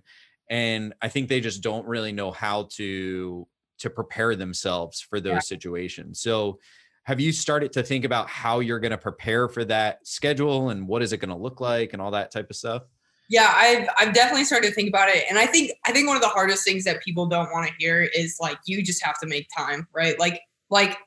[0.50, 3.46] And I think they just don't really know how to
[3.80, 5.40] to prepare themselves for those yeah.
[5.40, 6.22] situations.
[6.22, 6.60] So
[7.06, 10.88] have you started to think about how you're going to prepare for that schedule and
[10.88, 12.84] what is it going to look like and all that type of stuff?
[13.30, 15.24] Yeah, I've I've definitely started to think about it.
[15.30, 17.74] And I think I think one of the hardest things that people don't want to
[17.80, 20.20] hear is like you just have to make time, right?
[20.20, 20.98] Like like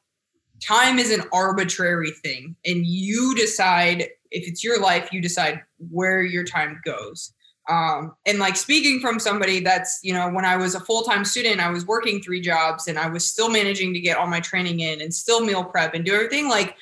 [0.65, 6.23] time is an arbitrary thing and you decide if it's your life, you decide where
[6.23, 7.33] your time goes.
[7.69, 11.25] Um, and like speaking from somebody that's, you know, when I was a full time
[11.25, 14.41] student, I was working three jobs and I was still managing to get all my
[14.41, 16.49] training in and still meal prep and do everything.
[16.49, 16.77] Like,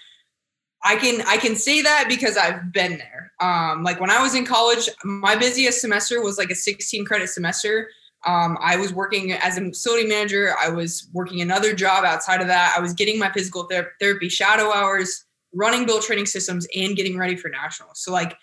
[0.84, 3.32] I can I can say that because I've been there.
[3.40, 7.28] Um, like when I was in college, my busiest semester was like a 16 credit
[7.28, 7.88] semester.
[8.24, 10.54] Um, I was working as a facility manager.
[10.62, 12.74] I was working another job outside of that.
[12.76, 17.18] I was getting my physical ther- therapy shadow hours, running Built Training Systems, and getting
[17.18, 18.00] ready for nationals.
[18.00, 18.36] So like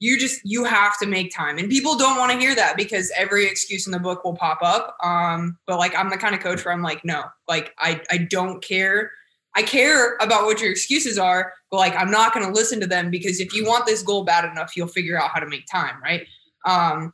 [0.00, 3.12] you just you have to make time and people don't want to hear that because
[3.16, 6.40] every excuse in the book will pop up um but like i'm the kind of
[6.40, 9.10] coach where i'm like no like i i don't care
[9.56, 12.86] i care about what your excuses are but like i'm not going to listen to
[12.86, 15.66] them because if you want this goal bad enough you'll figure out how to make
[15.66, 16.26] time right
[16.64, 17.12] um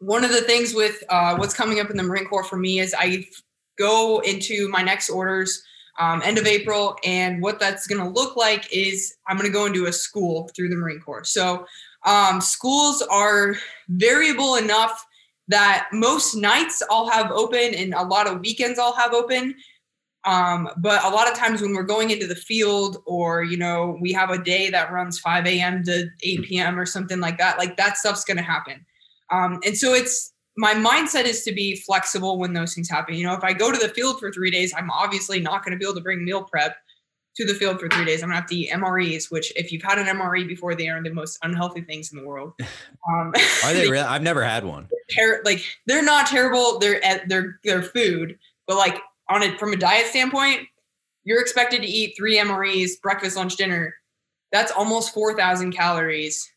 [0.00, 2.78] one of the things with uh what's coming up in the marine corps for me
[2.78, 3.24] is i
[3.78, 5.62] go into my next orders
[5.98, 6.96] um, end of April.
[7.04, 10.48] And what that's going to look like is I'm going to go into a school
[10.54, 11.24] through the Marine Corps.
[11.24, 11.66] So
[12.04, 13.56] um, schools are
[13.88, 15.04] variable enough
[15.48, 19.54] that most nights I'll have open and a lot of weekends I'll have open.
[20.24, 23.96] Um, but a lot of times when we're going into the field or, you know,
[24.00, 25.82] we have a day that runs 5 a.m.
[25.84, 26.78] to 8 p.m.
[26.78, 28.84] or something like that, like that stuff's going to happen.
[29.30, 33.14] Um, and so it's my mindset is to be flexible when those things happen.
[33.14, 35.72] You know, if I go to the field for three days, I'm obviously not going
[35.72, 36.76] to be able to bring meal prep
[37.38, 38.22] to the field for three days.
[38.22, 41.00] I'm gonna have to eat MREs, which if you've had an MRE before, they are
[41.00, 42.52] the most unhealthy things in the world.
[43.10, 43.32] Um,
[43.64, 44.04] are they really?
[44.04, 44.86] I've never had one.
[45.16, 46.78] Ter- like they're not terrible.
[46.78, 50.66] They're they're they're food, but like on it from a diet standpoint,
[51.24, 53.94] you're expected to eat three MREs, breakfast, lunch, dinner.
[54.52, 56.52] That's almost four thousand calories,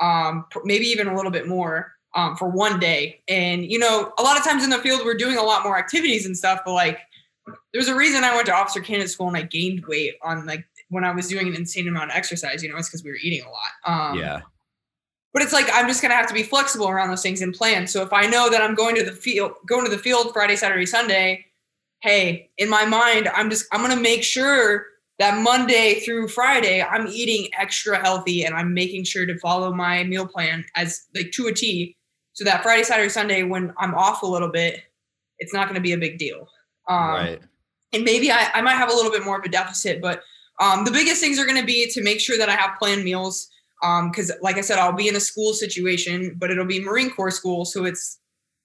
[0.00, 3.22] um, maybe even a little bit more um, for one day.
[3.26, 5.76] And you know, a lot of times in the field, we're doing a lot more
[5.76, 7.00] activities and stuff, but like
[7.72, 10.64] there's a reason I went to officer candidate school and I gained weight on like
[10.90, 12.62] when I was doing an insane amount of exercise.
[12.62, 14.10] You know, it's because we were eating a lot.
[14.10, 14.40] Um, yeah.
[15.32, 17.86] But it's like I'm just gonna have to be flexible around those things and plan.
[17.86, 20.56] So if I know that I'm going to the field, going to the field Friday,
[20.56, 21.46] Saturday, Sunday,
[22.00, 24.86] hey, in my mind, I'm just I'm gonna make sure
[25.18, 30.04] that Monday through Friday I'm eating extra healthy and I'm making sure to follow my
[30.04, 31.96] meal plan as like to a T.
[32.32, 34.80] So that Friday, Saturday, Sunday, when I'm off a little bit,
[35.38, 36.48] it's not gonna be a big deal.
[36.88, 37.40] Um, right.
[37.92, 40.22] And maybe I, I might have a little bit more of a deficit, but
[40.60, 43.04] um, the biggest things are going to be to make sure that I have planned
[43.04, 43.48] meals.
[43.80, 47.10] Because, um, like I said, I'll be in a school situation, but it'll be Marine
[47.10, 48.18] Corps school, so it's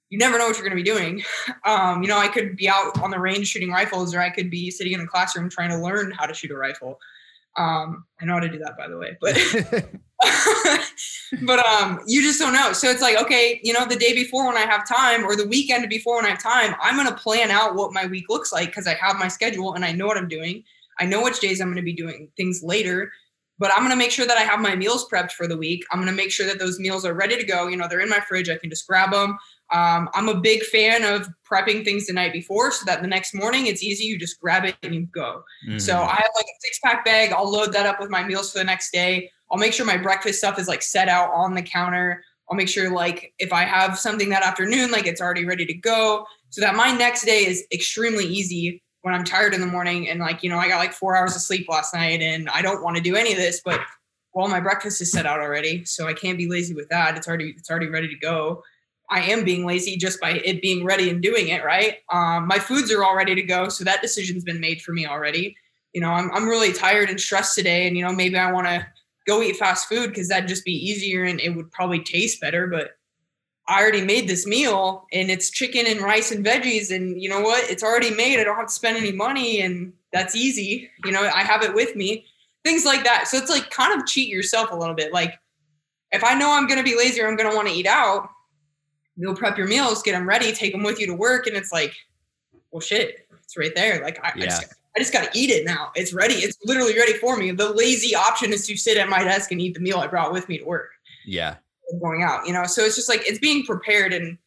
[0.10, 1.24] you never know what you're going to be doing.
[1.66, 4.50] Um, you know, I could be out on the range shooting rifles, or I could
[4.50, 7.00] be sitting in a classroom trying to learn how to shoot a rifle.
[7.56, 9.38] Um, I know how to do that, by the way, but
[11.44, 12.74] but um, you just don't know.
[12.74, 15.48] So it's like, okay, you know, the day before when I have time, or the
[15.48, 18.70] weekend before when I have time, I'm gonna plan out what my week looks like
[18.70, 20.64] because I have my schedule and I know what I'm doing.
[21.00, 23.12] I know which days I'm gonna be doing things later.
[23.60, 25.86] But I'm gonna make sure that I have my meals prepped for the week.
[25.92, 27.68] I'm gonna make sure that those meals are ready to go.
[27.68, 28.50] You know, they're in my fridge.
[28.50, 29.38] I can just grab them.
[29.74, 33.34] Um, I'm a big fan of prepping things the night before so that the next
[33.34, 34.06] morning it's easy.
[34.06, 35.44] You just grab it and you go.
[35.68, 35.80] Mm-hmm.
[35.80, 37.32] So I have like a six pack bag.
[37.32, 39.32] I'll load that up with my meals for the next day.
[39.52, 42.24] I'll make sure my breakfast stuff is like set out on the counter.
[42.50, 45.74] I'll make sure like if I have something that afternoon, like it's already ready to
[45.74, 50.08] go so that my next day is extremely easy when I'm tired in the morning
[50.08, 52.62] and like, you know, I got like four hours of sleep last night and I
[52.62, 53.80] don't want to do any of this, but
[54.34, 55.84] well, my breakfast is set out already.
[55.86, 57.18] So I can't be lazy with that.
[57.18, 58.64] It's already, it's already ready to go.
[59.10, 61.64] I am being lazy just by it being ready and doing it.
[61.64, 61.98] Right.
[62.12, 63.70] Um, my foods are all ready to go.
[63.70, 65.56] So that decision's been made for me already.
[65.94, 68.68] You know, I'm, I'm really tired and stressed today and, you know, maybe I want
[68.68, 68.86] to
[69.28, 72.68] go eat fast food because that'd just be easier and it would probably taste better.
[72.68, 72.92] But
[73.68, 76.94] I already made this meal and it's chicken and rice and veggies.
[76.94, 77.70] And you know what?
[77.70, 78.40] It's already made.
[78.40, 80.90] I don't have to spend any money and that's easy.
[81.06, 82.26] You know, I have it with me.
[82.64, 83.28] Things like that.
[83.28, 85.14] So it's like kind of cheat yourself a little bit.
[85.14, 85.40] Like
[86.12, 87.88] if I know I'm going to be lazy or I'm going to want to eat
[87.88, 88.30] out,
[89.18, 91.48] meal prep your meals, get them ready, take them with you to work.
[91.48, 91.94] And it's like,
[92.72, 94.04] well, shit, it's right there.
[94.04, 94.44] Like I, yeah.
[94.44, 95.92] I just I just got to eat it now.
[95.96, 96.36] It's ready.
[96.36, 97.52] It's literally ready for me.
[97.52, 100.32] The lazy option is to sit at my desk and eat the meal I brought
[100.32, 100.92] with me to work.
[101.26, 101.56] Yeah.
[102.00, 102.66] Going out, you know.
[102.66, 104.14] So it's just like it's being prepared.
[104.14, 104.38] And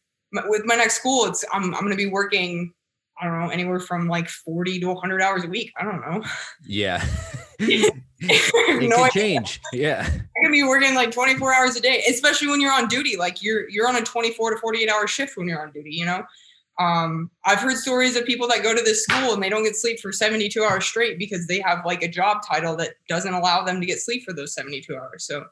[0.48, 2.72] with my next school, it's I'm I'm going to be working.
[3.20, 5.72] I don't know anywhere from like 40 to 100 hours a week.
[5.78, 6.22] I don't know.
[6.66, 7.04] Yeah.
[7.58, 9.60] it no, can change.
[9.72, 10.06] Yeah.
[10.06, 13.16] I can be working like 24 hours a day, especially when you're on duty.
[13.16, 16.04] Like you're you're on a 24 to 48 hour shift when you're on duty, you
[16.04, 16.24] know?
[16.78, 19.76] Um, I've heard stories of people that go to this school and they don't get
[19.76, 23.64] sleep for 72 hours straight because they have like a job title that doesn't allow
[23.64, 25.24] them to get sleep for those 72 hours.
[25.24, 25.46] So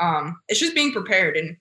[0.00, 1.56] um, it's just being prepared and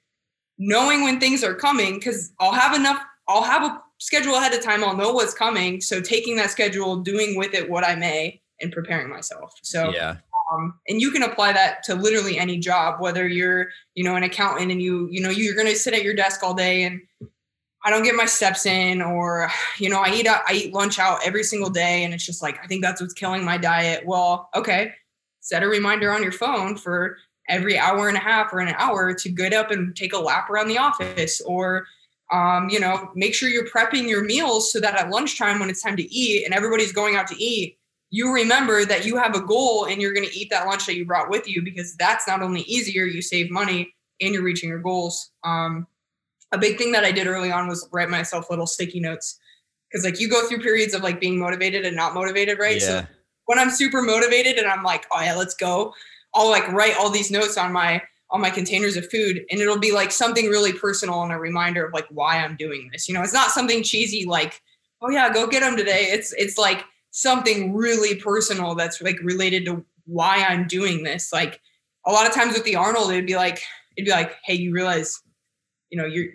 [0.59, 4.61] knowing when things are coming because I'll have enough, I'll have a schedule ahead of
[4.61, 4.83] time.
[4.83, 5.81] I'll know what's coming.
[5.81, 9.53] So taking that schedule, doing with it what I may, and preparing myself.
[9.63, 10.17] So yeah.
[10.51, 14.23] Um, and you can apply that to literally any job, whether you're, you know, an
[14.23, 17.01] accountant and you, you know, you're going to sit at your desk all day and
[17.87, 21.19] I don't get my steps in, or you know, I eat I eat lunch out
[21.25, 24.05] every single day, and it's just like I think that's what's killing my diet.
[24.05, 24.93] Well, okay,
[25.39, 27.17] set a reminder on your phone for
[27.47, 30.49] every hour and a half or an hour to get up and take a lap
[30.49, 31.87] around the office, or
[32.32, 35.82] um, you know, make sure you're prepping your meals so that at lunchtime when it's
[35.82, 37.78] time to eat and everybody's going out to eat,
[38.09, 40.95] you remember that you have a goal and you're going to eat that lunch that
[40.95, 44.69] you brought with you because that's not only easier, you save money and you're reaching
[44.69, 45.32] your goals.
[45.43, 45.88] Um,
[46.51, 49.39] a big thing that I did early on was write myself little sticky notes
[49.89, 52.80] because like you go through periods of like being motivated and not motivated, right?
[52.80, 53.01] Yeah.
[53.01, 53.07] So
[53.45, 55.93] when I'm super motivated and I'm like, oh yeah, let's go,
[56.34, 59.80] I'll like write all these notes on my on my containers of food and it'll
[59.80, 63.07] be like something really personal and a reminder of like why I'm doing this.
[63.07, 64.61] You know, it's not something cheesy like,
[65.01, 66.07] oh yeah, go get them today.
[66.09, 71.32] It's it's like something really personal that's like related to why I'm doing this.
[71.32, 71.61] Like
[72.05, 73.61] a lot of times with the Arnold, it'd be like,
[73.95, 75.21] it'd be like, hey, you realize
[75.89, 76.34] you know, you're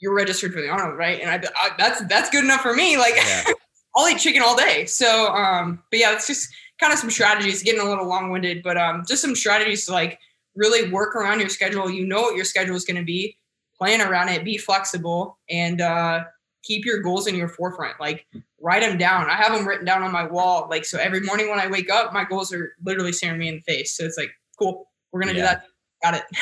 [0.00, 1.20] you're registered for the Arnold, right?
[1.20, 2.96] And I, I that's that's good enough for me.
[2.96, 3.44] Like yeah.
[3.96, 4.84] I'll eat chicken all day.
[4.84, 7.62] So, um, but yeah, it's just kind of some strategies.
[7.62, 10.18] Getting a little long winded, but um, just some strategies to like
[10.56, 11.90] really work around your schedule.
[11.90, 13.36] You know what your schedule is going to be.
[13.78, 14.44] Plan around it.
[14.44, 16.24] Be flexible and uh,
[16.64, 18.00] keep your goals in your forefront.
[18.00, 18.26] Like
[18.60, 19.28] write them down.
[19.28, 20.66] I have them written down on my wall.
[20.70, 23.56] Like so, every morning when I wake up, my goals are literally staring me in
[23.56, 23.96] the face.
[23.96, 25.38] So it's like, cool, we're gonna yeah.
[25.38, 25.62] do that.
[26.02, 26.24] Got it.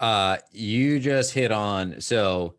[0.00, 2.56] Uh, you just hit on so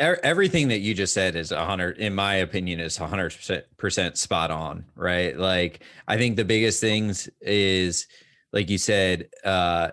[0.00, 3.34] er, everything that you just said is a hundred, in my opinion, is a hundred
[3.76, 5.36] percent spot on, right?
[5.36, 8.06] Like, I think the biggest things is,
[8.52, 9.90] like you said, uh,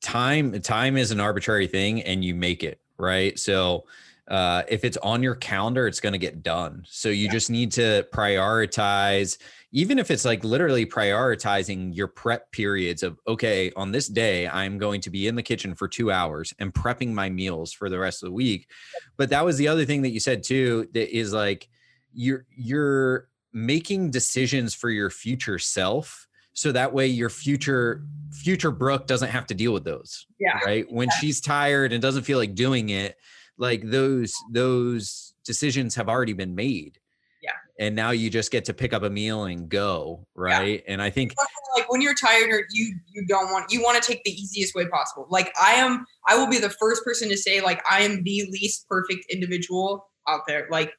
[0.00, 0.60] time.
[0.60, 3.38] Time is an arbitrary thing, and you make it right.
[3.38, 3.84] So,
[4.28, 6.84] uh, if it's on your calendar, it's going to get done.
[6.88, 7.32] So you yeah.
[7.32, 9.38] just need to prioritize
[9.74, 14.78] even if it's like literally prioritizing your prep periods of okay on this day i'm
[14.78, 17.98] going to be in the kitchen for two hours and prepping my meals for the
[17.98, 18.70] rest of the week
[19.18, 21.68] but that was the other thing that you said too that is like
[22.14, 28.02] you're you're making decisions for your future self so that way your future
[28.32, 31.18] future brook doesn't have to deal with those yeah right when yeah.
[31.20, 33.16] she's tired and doesn't feel like doing it
[33.58, 36.98] like those those decisions have already been made
[37.42, 37.50] Yeah.
[37.78, 40.92] and now you just get to pick up a meal and go right yeah.
[40.92, 41.34] and i think
[41.76, 44.74] like when you're tired or you you don't want you want to take the easiest
[44.74, 48.00] way possible like i am i will be the first person to say like i
[48.00, 50.92] am the least perfect individual out there like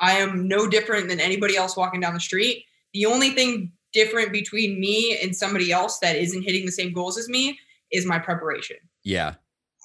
[0.00, 4.32] i am no different than anybody else walking down the street the only thing different
[4.32, 7.58] between me and somebody else that isn't hitting the same goals as me
[7.92, 8.76] is my preparation.
[9.04, 9.34] Yeah.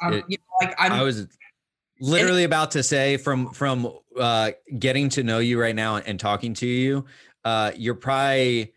[0.01, 1.27] Um, it, you know, like I'm, i was
[2.01, 6.53] literally about to say from from uh getting to know you right now and talking
[6.53, 7.05] to you
[7.45, 8.73] uh you're probably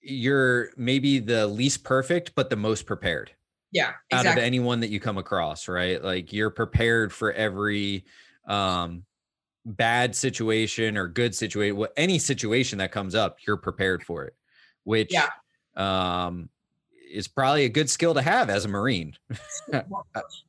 [0.00, 3.32] you're maybe the least perfect but the most prepared.
[3.72, 4.30] Yeah exactly.
[4.30, 6.02] out of anyone that you come across right?
[6.02, 8.04] Like you're prepared for every
[8.46, 9.04] um
[9.66, 14.34] bad situation or good situation what any situation that comes up you're prepared for it
[14.84, 15.28] which yeah.
[15.76, 16.48] um
[17.10, 19.14] is probably a good skill to have as a marine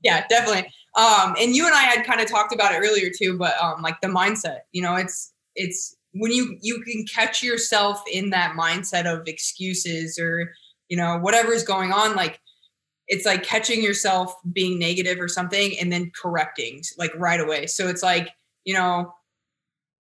[0.03, 3.37] yeah definitely um, and you and I had kind of talked about it earlier too,
[3.37, 8.01] but um, like the mindset, you know, it's it's when you you can catch yourself
[8.11, 10.53] in that mindset of excuses or
[10.87, 12.39] you know whatever is going on, like
[13.07, 17.67] it's like catching yourself being negative or something and then correcting like right away.
[17.67, 18.29] So it's like
[18.63, 19.13] you know,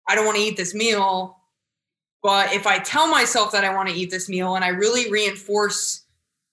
[0.09, 1.37] I don't want to eat this meal,
[2.23, 5.11] but if I tell myself that I want to eat this meal and I really
[5.11, 6.05] reinforce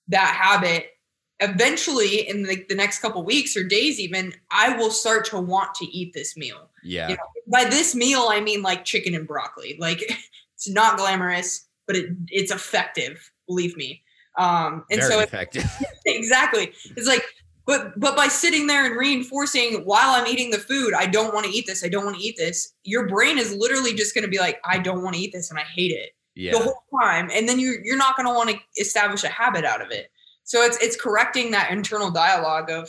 [0.08, 0.90] that habit
[1.40, 5.72] eventually in the, the next couple weeks or days even i will start to want
[5.74, 6.68] to eat this meal.
[6.82, 7.10] Yeah.
[7.10, 9.76] You know, by this meal i mean like chicken and broccoli.
[9.78, 10.00] Like
[10.54, 14.02] it's not glamorous but it, it's effective believe me.
[14.36, 15.64] Um and Very so effective.
[16.06, 16.72] exactly.
[16.96, 17.24] It's like
[17.68, 21.46] but but by sitting there and reinforcing while i'm eating the food i don't want
[21.46, 24.24] to eat this i don't want to eat this your brain is literally just going
[24.24, 26.52] to be like i don't want to eat this and i hate it yeah.
[26.52, 29.64] the whole time, and then you're you're not going to want to establish a habit
[29.64, 30.10] out of it.
[30.44, 32.88] So it's it's correcting that internal dialogue of,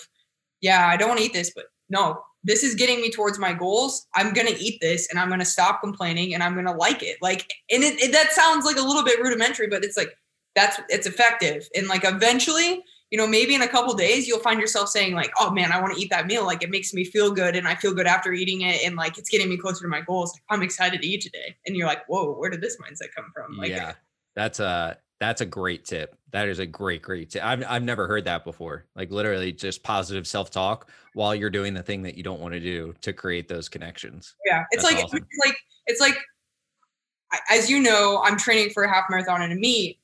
[0.61, 3.53] yeah, I don't want to eat this, but no, this is getting me towards my
[3.53, 4.07] goals.
[4.15, 7.17] I'm gonna eat this, and I'm gonna stop complaining, and I'm gonna like it.
[7.21, 10.13] Like, and it, it that sounds like a little bit rudimentary, but it's like
[10.55, 14.59] that's it's effective, and like eventually you know, maybe in a couple days you'll find
[14.59, 16.45] yourself saying like, "Oh man, I want to eat that meal.
[16.45, 19.17] Like it makes me feel good, and I feel good after eating it, and like
[19.17, 20.33] it's getting me closer to my goals.
[20.33, 23.31] Like, I'm excited to eat today." And you're like, "Whoa, where did this mindset come
[23.33, 23.93] from?" Like, yeah,
[24.35, 26.15] that's a that's a great tip.
[26.31, 27.43] That is a great great tip.
[27.43, 28.85] I've I've never heard that before.
[28.95, 32.53] Like literally just positive self talk while you're doing the thing that you don't want
[32.53, 34.35] to do to create those connections.
[34.45, 35.17] Yeah, it's that's like awesome.
[35.17, 35.57] it's like
[35.87, 36.17] it's like
[37.49, 39.99] as you know, I'm training for a half marathon and a meet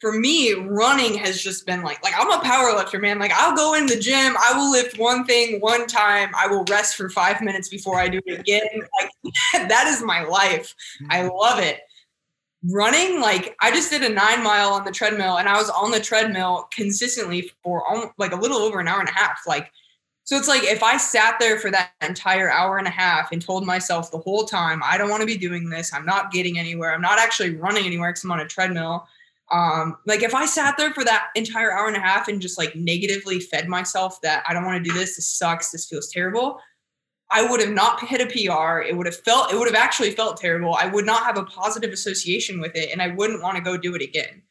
[0.00, 3.18] for me, running has just been like, like I'm a power lifter, man.
[3.18, 6.64] Like I'll go in the gym, I will lift one thing one time, I will
[6.64, 8.62] rest for five minutes before I do it again.
[9.00, 9.34] Like
[9.68, 10.74] that is my life.
[11.10, 11.36] I mm-hmm.
[11.36, 11.80] love it.
[12.70, 15.90] Running, like I just did a nine mile on the treadmill, and I was on
[15.90, 19.40] the treadmill consistently for almost, like a little over an hour and a half.
[19.46, 19.70] Like,
[20.24, 23.40] so it's like if I sat there for that entire hour and a half and
[23.40, 25.92] told myself the whole time, I don't want to be doing this.
[25.94, 26.92] I'm not getting anywhere.
[26.92, 29.06] I'm not actually running anywhere because I'm on a treadmill
[29.50, 32.58] um, like if I sat there for that entire hour and a half and just
[32.58, 36.10] like negatively fed myself that I don't want to do this, this sucks, this feels
[36.10, 36.60] terrible,
[37.30, 38.80] I would have not hit a PR.
[38.80, 40.74] It would have felt, it would have actually felt terrible.
[40.74, 43.76] I would not have a positive association with it and I wouldn't want to go
[43.76, 44.42] do it again.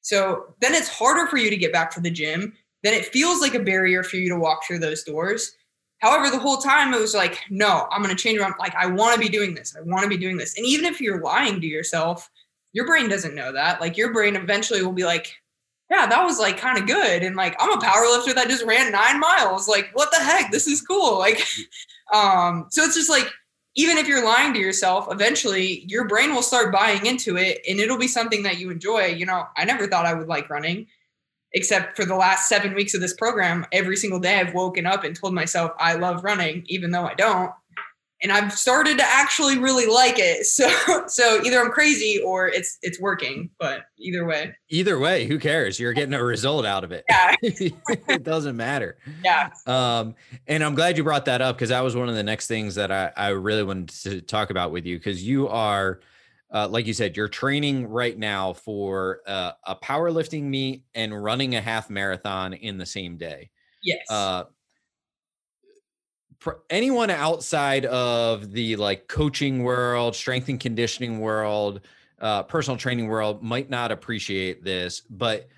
[0.00, 2.52] So then it's harder for you to get back to the gym.
[2.82, 5.52] Then it feels like a barrier for you to walk through those doors.
[5.98, 8.54] However, the whole time it was like, no, I'm going to change around.
[8.58, 9.76] Like, I want to be doing this.
[9.76, 10.56] I want to be doing this.
[10.56, 12.30] And even if you're lying to yourself,
[12.72, 13.80] your brain doesn't know that.
[13.80, 15.34] Like your brain eventually will be like,
[15.90, 17.22] yeah, that was like kind of good.
[17.22, 19.66] And like, I'm a power lifter that just ran nine miles.
[19.68, 20.52] Like, what the heck?
[20.52, 21.18] This is cool.
[21.18, 21.44] Like,
[22.14, 23.28] um, so it's just like,
[23.76, 27.78] even if you're lying to yourself, eventually your brain will start buying into it and
[27.78, 29.06] it'll be something that you enjoy.
[29.06, 30.86] You know, I never thought I would like running,
[31.52, 33.66] except for the last seven weeks of this program.
[33.72, 37.14] Every single day I've woken up and told myself I love running, even though I
[37.14, 37.52] don't
[38.22, 40.46] and I've started to actually really like it.
[40.60, 44.54] So so either I'm crazy or it's it's working, but either way.
[44.68, 45.80] Either way, who cares?
[45.80, 47.04] You're getting a result out of it.
[47.08, 47.34] Yeah.
[47.42, 48.98] it doesn't matter.
[49.24, 49.50] Yeah.
[49.66, 50.14] Um
[50.46, 52.74] and I'm glad you brought that up because that was one of the next things
[52.74, 56.00] that I I really wanted to talk about with you because you are
[56.52, 61.54] uh, like you said, you're training right now for uh, a powerlifting meet and running
[61.54, 63.50] a half marathon in the same day.
[63.82, 64.04] Yes.
[64.10, 64.44] Uh,
[66.68, 71.80] anyone outside of the like coaching world, strength and conditioning world,
[72.20, 75.48] uh, personal training world might not appreciate this, but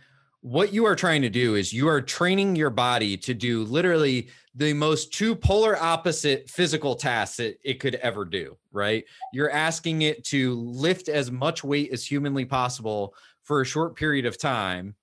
[0.43, 4.29] what you are trying to do is you are training your body to do literally
[4.57, 9.05] the most two polar opposite physical tasks that it could ever do, right?
[9.33, 13.15] You're asking it to lift as much weight as humanly possible
[13.45, 14.97] for a short period of time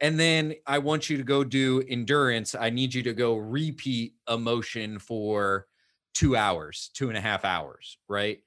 [0.00, 2.54] and then I want you to go do endurance.
[2.54, 5.66] I need you to go repeat a motion for
[6.14, 8.38] two hours, two and a half hours, right?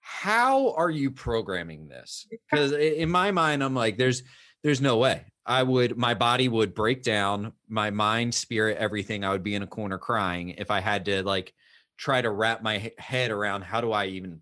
[0.00, 2.26] How are you programming this?
[2.50, 4.22] Because in my mind, I'm like, there's
[4.62, 5.24] there's no way.
[5.46, 9.24] I would my body would break down, my mind, spirit, everything.
[9.24, 11.52] I would be in a corner crying if I had to like
[11.96, 14.40] try to wrap my head around how do I even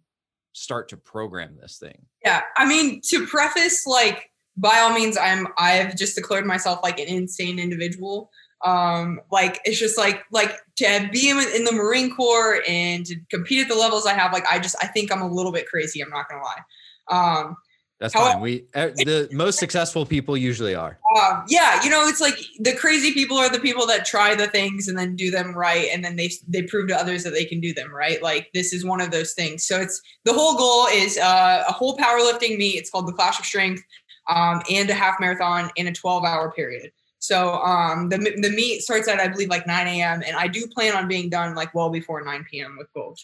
[0.52, 2.06] start to program this thing.
[2.24, 4.29] Yeah, I mean, to preface like
[4.60, 8.30] by all means i'm i've just declared myself like an insane individual
[8.64, 13.16] um like it's just like like to be in, in the marine corps and to
[13.30, 15.66] compete at the levels i have like i just i think i'm a little bit
[15.66, 17.56] crazy i'm not gonna lie um
[18.00, 18.40] that's However, fine.
[18.40, 20.98] We the most successful people usually are.
[21.20, 24.46] Um, yeah, you know, it's like the crazy people are the people that try the
[24.46, 27.44] things and then do them right, and then they they prove to others that they
[27.44, 28.22] can do them right.
[28.22, 29.66] Like this is one of those things.
[29.66, 32.76] So it's the whole goal is uh, a whole powerlifting meet.
[32.76, 33.82] It's called the Clash of Strength
[34.30, 36.92] um, and a half marathon in a 12 hour period.
[37.18, 40.22] So um, the, the meet starts at, I believe, like 9 a.m.
[40.26, 42.76] And I do plan on being done like well before 9 p.m.
[42.78, 43.18] with both.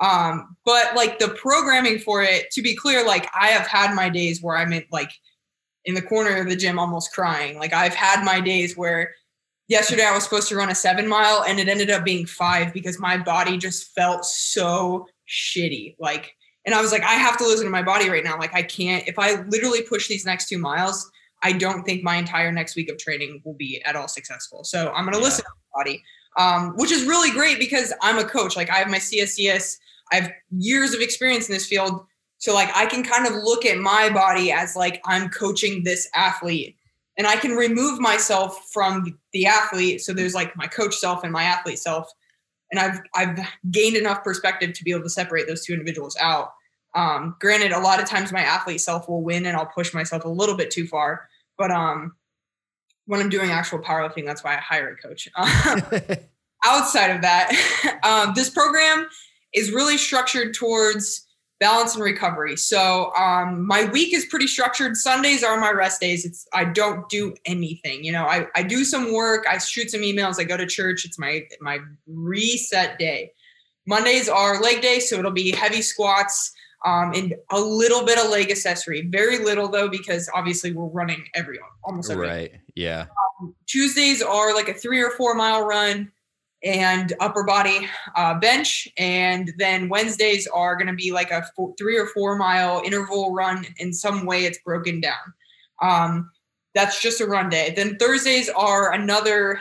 [0.00, 4.08] Um, but like the programming for it, to be clear, like I have had my
[4.08, 5.10] days where I'm in like
[5.84, 7.58] in the corner of the gym almost crying.
[7.58, 9.14] Like I've had my days where
[9.68, 12.72] yesterday I was supposed to run a seven mile and it ended up being five
[12.72, 15.96] because my body just felt so shitty.
[15.98, 18.38] Like and I was like, I have to listen to my body right now.
[18.38, 21.10] Like, I can't, if I literally push these next two miles,
[21.42, 24.62] I don't think my entire next week of training will be at all successful.
[24.62, 25.24] So I'm going to yeah.
[25.24, 26.02] listen to my body,
[26.38, 28.56] um, which is really great because I'm a coach.
[28.56, 29.78] Like, I have my CSCS,
[30.12, 32.04] I have years of experience in this field.
[32.38, 36.08] So, like, I can kind of look at my body as like I'm coaching this
[36.14, 36.76] athlete
[37.16, 40.00] and I can remove myself from the athlete.
[40.00, 42.10] So there's like my coach self and my athlete self
[42.72, 43.38] and I've I've
[43.70, 46.52] gained enough perspective to be able to separate those two individuals out.
[46.94, 50.24] Um, granted, a lot of times my athlete self will win and I'll push myself
[50.24, 51.28] a little bit too far.
[51.56, 52.14] But um,
[53.06, 55.28] when I'm doing actual powerlifting, that's why I hire a coach.
[56.64, 59.06] outside of that, um, this program
[59.54, 61.26] is really structured towards
[61.62, 62.56] balance and recovery.
[62.56, 64.96] So um, my week is pretty structured.
[64.96, 66.24] Sundays are my rest days.
[66.24, 68.02] It's I don't do anything.
[68.02, 71.04] You know, I, I do some work, I shoot some emails, I go to church.
[71.04, 73.30] It's my my reset day.
[73.86, 76.52] Mondays are leg day, so it'll be heavy squats
[76.84, 79.02] um, and a little bit of leg accessory.
[79.02, 82.52] Very little though, because obviously we're running every almost every right.
[82.74, 83.06] Yeah.
[83.40, 86.10] Um, Tuesdays are like a three or four mile run
[86.64, 88.88] and upper body uh, bench.
[88.96, 93.32] And then Wednesdays are going to be like a four, three or four mile interval
[93.32, 93.66] run.
[93.78, 95.34] In some way, it's broken down.
[95.80, 96.30] Um,
[96.74, 97.72] that's just a run day.
[97.76, 99.60] Then Thursdays are another,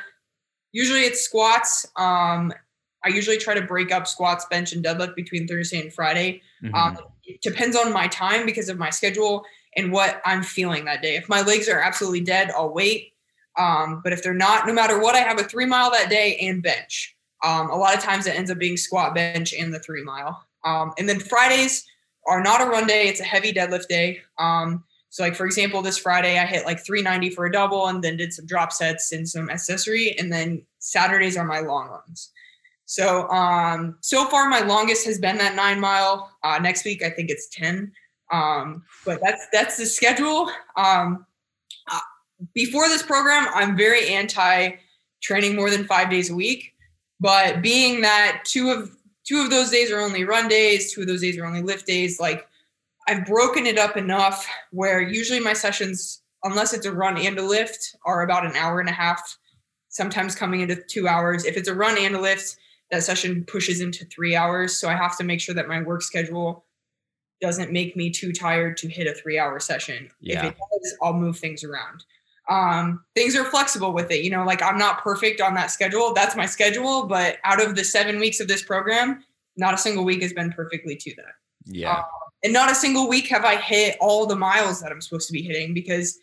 [0.72, 1.86] usually it's squats.
[1.98, 2.54] Um,
[3.04, 6.42] I usually try to break up squats, bench, and deadlift between Thursday and Friday.
[6.64, 6.76] Mm-hmm.
[6.76, 9.44] Um, it depends on my time because of my schedule
[9.76, 11.16] and what I'm feeling that day.
[11.16, 13.14] If my legs are absolutely dead, I'll wait.
[13.58, 16.38] Um, but if they're not, no matter what, I have a three mile that day
[16.38, 17.16] and bench.
[17.44, 20.46] Um, a lot of times it ends up being squat, bench, and the three mile.
[20.64, 21.86] Um, and then Fridays
[22.28, 24.22] are not a run day; it's a heavy deadlift day.
[24.38, 28.04] Um, so, like for example, this Friday I hit like 390 for a double, and
[28.04, 30.16] then did some drop sets and some accessory.
[30.18, 32.32] And then Saturdays are my long runs.
[32.86, 36.32] So, um, so far my longest has been that nine mile.
[36.44, 37.92] Uh, next week I think it's 10.
[38.32, 40.50] Um, but that's that's the schedule.
[40.78, 41.26] Um,
[42.54, 44.72] before this program, I'm very anti
[45.22, 46.74] training more than five days a week.
[47.20, 48.92] But being that two of
[49.24, 51.86] two of those days are only run days, two of those days are only lift
[51.86, 52.48] days, like
[53.08, 57.44] I've broken it up enough where usually my sessions, unless it's a run and a
[57.44, 59.38] lift, are about an hour and a half,
[59.90, 61.46] sometimes coming into two hours.
[61.46, 62.58] If it's a run and a lift,
[62.90, 64.76] that session pushes into three hours.
[64.76, 66.66] So I have to make sure that my work schedule
[67.40, 70.10] doesn't make me too tired to hit a three hour session.
[70.20, 70.46] Yeah.
[70.46, 72.04] If it does, I'll move things around
[72.52, 74.24] um, things are flexible with it.
[74.24, 76.14] You know, like I'm not perfect on that schedule.
[76.14, 77.08] That's my schedule.
[77.08, 79.24] But out of the seven weeks of this program,
[79.56, 81.34] not a single week has been perfectly to that.
[81.66, 81.94] Yeah.
[81.94, 82.04] Um,
[82.44, 85.34] and not a single week have I hit all the miles that I'm supposed to
[85.34, 86.20] be hitting because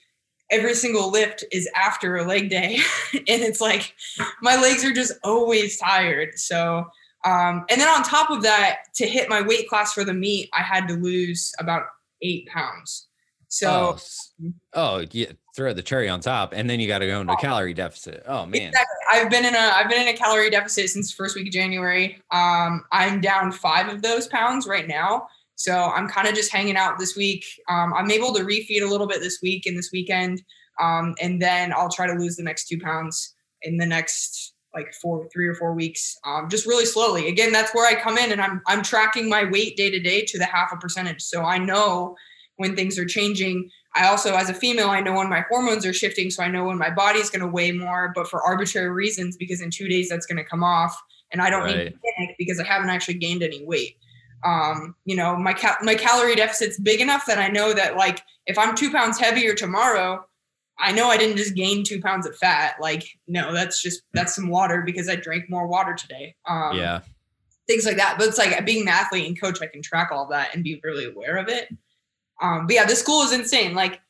[0.50, 2.78] every single lift is after a leg day.
[3.14, 3.94] and it's like
[4.42, 6.38] my legs are just always tired.
[6.38, 6.84] So,
[7.24, 10.50] um, and then on top of that, to hit my weight class for the meet,
[10.52, 11.84] I had to lose about
[12.20, 13.06] eight pounds.
[13.48, 17.20] So, oh, oh yeah, throw the cherry on top, and then you got to go
[17.20, 18.22] into a calorie deficit.
[18.28, 18.96] Oh man, exactly.
[19.12, 22.22] I've been in a I've been in a calorie deficit since first week of January.
[22.30, 26.76] Um, I'm down five of those pounds right now, so I'm kind of just hanging
[26.76, 27.44] out this week.
[27.68, 30.42] Um, I'm able to refeed a little bit this week and this weekend,
[30.80, 34.94] um, and then I'll try to lose the next two pounds in the next like
[35.02, 37.26] four, three or four weeks, um, just really slowly.
[37.26, 40.24] Again, that's where I come in, and I'm I'm tracking my weight day to day
[40.24, 42.14] to the half a percentage, so I know
[42.58, 43.68] when things are changing.
[43.94, 46.64] I also, as a female, I know when my hormones are shifting, so I know
[46.64, 50.08] when my body's going to weigh more, but for arbitrary reasons, because in two days
[50.08, 50.96] that's going to come off,
[51.32, 51.76] and I don't right.
[51.76, 53.96] need to panic because I haven't actually gained any weight.
[54.44, 58.22] Um, you know, my cal- my calorie deficit's big enough that I know that like
[58.46, 60.24] if I'm two pounds heavier tomorrow,
[60.78, 62.76] I know I didn't just gain two pounds of fat.
[62.80, 66.36] Like, no, that's just that's some water because I drank more water today.
[66.46, 67.00] Um, yeah,
[67.66, 68.16] things like that.
[68.16, 70.80] But it's like being an athlete and coach, I can track all that and be
[70.84, 71.68] really aware of it.
[72.40, 73.74] Um, but yeah, the school is insane.
[73.74, 74.00] Like,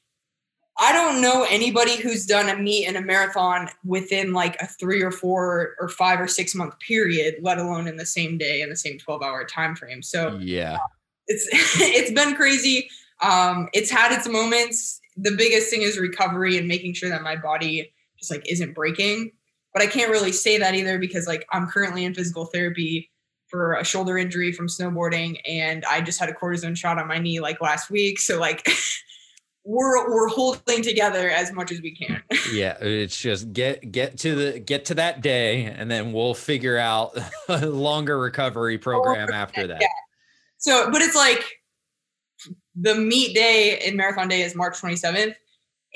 [0.81, 5.03] I don't know anybody who's done a meet and a marathon within like a three
[5.03, 8.71] or four or five or six month period, let alone in the same day in
[8.71, 10.03] the same 12 hour time frame.
[10.03, 10.87] So yeah, uh,
[11.27, 11.49] it's
[11.81, 12.89] it's been crazy.
[13.23, 15.01] Um, it's had its moments.
[15.17, 19.33] The biggest thing is recovery and making sure that my body just like isn't breaking.
[19.73, 23.11] But I can't really say that either because like I'm currently in physical therapy
[23.49, 27.19] for a shoulder injury from snowboarding and I just had a cortisone shot on my
[27.19, 28.19] knee like last week.
[28.19, 28.69] So like
[29.65, 32.23] we're we're holding together as much as we can.
[32.53, 36.79] yeah, it's just get get to the get to that day and then we'll figure
[36.79, 37.19] out
[37.49, 39.81] a longer recovery program after that.
[39.81, 39.89] Yeah.
[40.59, 41.45] So but it's like
[42.77, 45.35] the meet day in marathon day is March 27th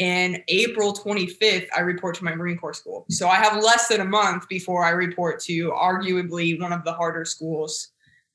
[0.01, 3.05] and April 25th, I report to my Marine Corps school.
[3.11, 6.93] So I have less than a month before I report to arguably one of the
[6.93, 7.89] harder schools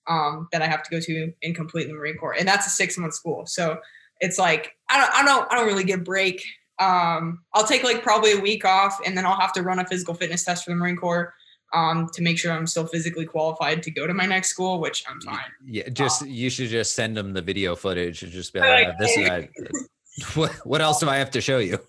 [0.07, 2.35] um, that I have to go to and complete the Marine Corps.
[2.37, 3.45] And that's a six month school.
[3.47, 3.79] So
[4.19, 6.43] it's like, I don't, I don't, I don't really get break.
[6.79, 9.85] Um, I'll take like probably a week off and then I'll have to run a
[9.85, 11.33] physical fitness test for the Marine Corps
[11.73, 15.03] um, to make sure I'm still physically qualified to go to my next school, which
[15.09, 15.39] I'm fine.
[15.65, 18.87] Yeah, just um, you should just send them the video footage and just be like,
[18.87, 19.89] like this is
[20.35, 21.79] what, what else do I have to show you?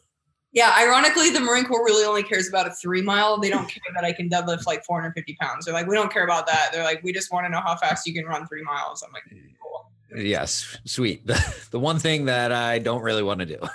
[0.52, 3.38] Yeah, ironically, the Marine Corps really only cares about a three mile.
[3.38, 5.66] They don't care that I can deadlift like 450 pounds.
[5.66, 6.70] They're like, we don't care about that.
[6.72, 9.02] They're like, we just want to know how fast you can run three miles.
[9.02, 9.24] I'm like,
[9.62, 9.92] cool.
[10.16, 11.26] Yes, sweet.
[11.26, 13.58] The, the one thing that I don't really want to do.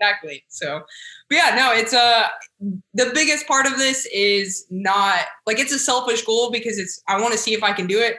[0.00, 0.42] Exactly.
[0.48, 0.80] So,
[1.28, 2.26] but yeah, no, it's uh
[2.94, 7.20] the biggest part of this is not like it's a selfish goal because it's I
[7.20, 8.16] want to see if I can do it.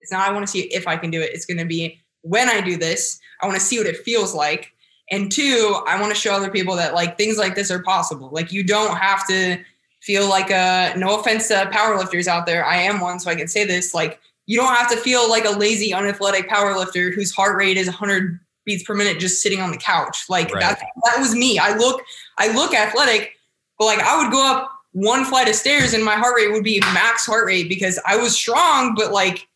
[0.00, 1.32] It's not I want to see if I can do it.
[1.34, 4.34] It's going to be when I do this, I want to see what it feels
[4.34, 4.72] like.
[5.10, 8.28] And two, I want to show other people that like things like this are possible.
[8.30, 9.62] Like you don't have to
[10.02, 12.64] feel like a no offense to powerlifters out there.
[12.64, 13.94] I am one, so I can say this.
[13.94, 17.86] Like you don't have to feel like a lazy, unathletic powerlifter whose heart rate is
[17.86, 20.24] 100 beats per minute just sitting on the couch.
[20.28, 20.60] Like right.
[20.60, 21.58] that that was me.
[21.58, 22.02] I look
[22.38, 23.34] I look athletic,
[23.78, 26.64] but like I would go up one flight of stairs and my heart rate would
[26.64, 29.46] be max heart rate because I was strong, but like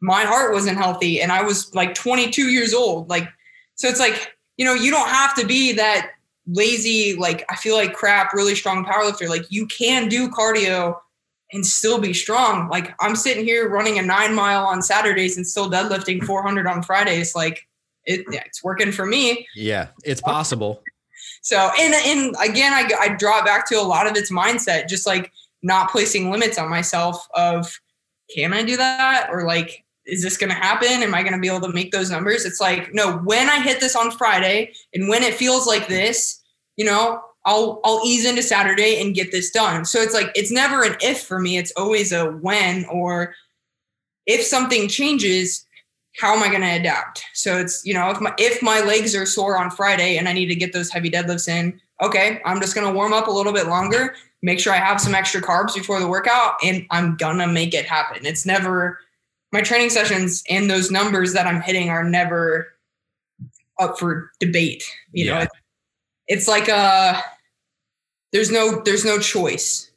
[0.00, 3.08] my heart wasn't healthy and I was like 22 years old.
[3.08, 3.28] Like
[3.74, 6.10] so it's like, you know, you don't have to be that
[6.46, 9.28] lazy, like I feel like crap, really strong powerlifter.
[9.28, 10.96] Like you can do cardio
[11.52, 12.68] and still be strong.
[12.68, 16.82] Like I'm sitting here running a nine mile on Saturdays and still deadlifting 400 on
[16.82, 17.34] Fridays.
[17.34, 17.66] Like
[18.04, 19.46] it, it's working for me.
[19.54, 20.82] Yeah, it's possible.
[21.42, 25.06] So, and and again, I I draw back to a lot of its mindset, just
[25.06, 25.30] like
[25.62, 27.26] not placing limits on myself.
[27.34, 27.78] Of
[28.34, 31.02] can I do that, or like is this going to happen?
[31.02, 32.44] Am I going to be able to make those numbers?
[32.44, 33.18] It's like no.
[33.18, 36.42] When I hit this on Friday, and when it feels like this,
[36.76, 39.84] you know, I'll I'll ease into Saturday and get this done.
[39.84, 41.58] So it's like it's never an if for me.
[41.58, 43.34] It's always a when or
[44.26, 45.66] if something changes,
[46.18, 47.24] how am I going to adapt?
[47.34, 50.32] So it's, you know, if my if my legs are sore on Friday and I
[50.32, 53.32] need to get those heavy deadlifts in, okay, I'm just going to warm up a
[53.32, 57.16] little bit longer, make sure I have some extra carbs before the workout and I'm
[57.16, 58.26] going to make it happen.
[58.26, 59.00] It's never
[59.52, 62.68] my training sessions and those numbers that I'm hitting are never
[63.78, 64.84] up for debate.
[65.12, 65.38] You yeah.
[65.44, 65.46] know,
[66.26, 67.20] it's, like a uh,
[68.32, 69.90] there's no there's no choice.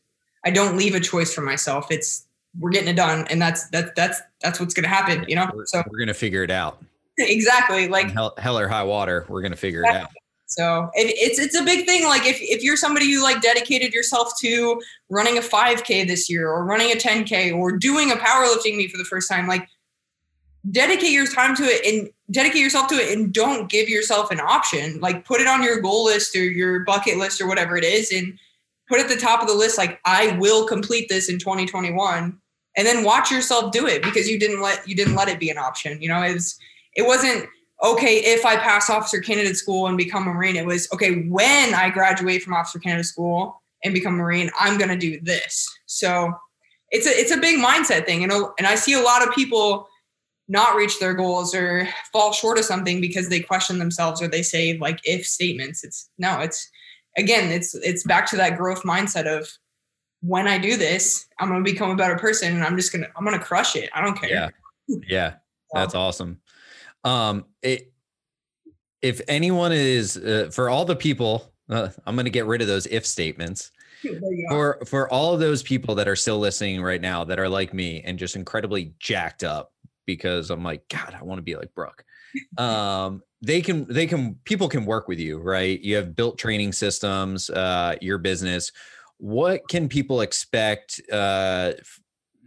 [0.45, 1.91] I don't leave a choice for myself.
[1.91, 2.25] It's
[2.59, 5.49] we're getting it done and that's that's that's that's what's going to happen you know
[5.53, 6.83] we're, so we're going to figure it out
[7.17, 10.01] exactly like hell, hell, or high water we're going to figure exactly.
[10.01, 10.20] it out
[10.51, 13.93] so it, it's it's a big thing like if, if you're somebody who like dedicated
[13.93, 18.77] yourself to running a 5k this year or running a 10k or doing a powerlifting
[18.77, 19.67] meet for the first time like
[20.69, 24.39] dedicate your time to it and dedicate yourself to it and don't give yourself an
[24.39, 27.83] option like put it on your goal list or your bucket list or whatever it
[27.83, 28.37] is and
[28.87, 32.39] put at the top of the list like i will complete this in 2021
[32.77, 35.49] and then watch yourself do it because you didn't let you didn't let it be
[35.49, 36.01] an option.
[36.01, 36.57] You know, it was
[36.95, 37.47] it wasn't
[37.83, 40.55] okay if I pass officer candidate school and become a Marine.
[40.55, 44.77] It was okay when I graduate from officer candidate school and become a Marine, I'm
[44.77, 45.67] gonna do this.
[45.85, 46.33] So
[46.89, 49.87] it's a it's a big mindset thing, know, and I see a lot of people
[50.47, 54.43] not reach their goals or fall short of something because they question themselves or they
[54.43, 55.83] say like if statements.
[55.83, 56.69] It's no, it's
[57.17, 59.47] again, it's it's back to that growth mindset of
[60.21, 63.03] when I do this, I'm going to become a better person and I'm just going
[63.03, 63.89] to, I'm going to crush it.
[63.93, 64.29] I don't care.
[64.29, 64.49] Yeah.
[65.07, 65.35] Yeah.
[65.73, 66.41] That's awesome.
[67.03, 67.91] Um, it,
[69.01, 72.67] if anyone is, uh, for all the people, uh, I'm going to get rid of
[72.67, 73.71] those if statements.
[74.49, 77.71] For for all of those people that are still listening right now that are like
[77.71, 79.73] me and just incredibly jacked up
[80.07, 82.03] because I'm like, God, I want to be like Brook.
[82.57, 85.79] Um, they can they can people can work with you, right?
[85.79, 88.71] You have built training systems, uh, your business
[89.21, 91.73] what can people expect uh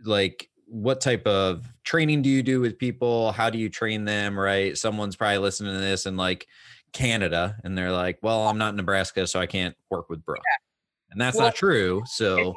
[0.04, 3.30] like what type of training do you do with people?
[3.32, 4.76] How do you train them right?
[4.76, 6.48] Someone's probably listening to this in like
[6.94, 10.38] canada and they're like well i'm not in nebraska so i can't work with brook.
[10.38, 11.12] Yeah.
[11.12, 12.54] and that's well, not true so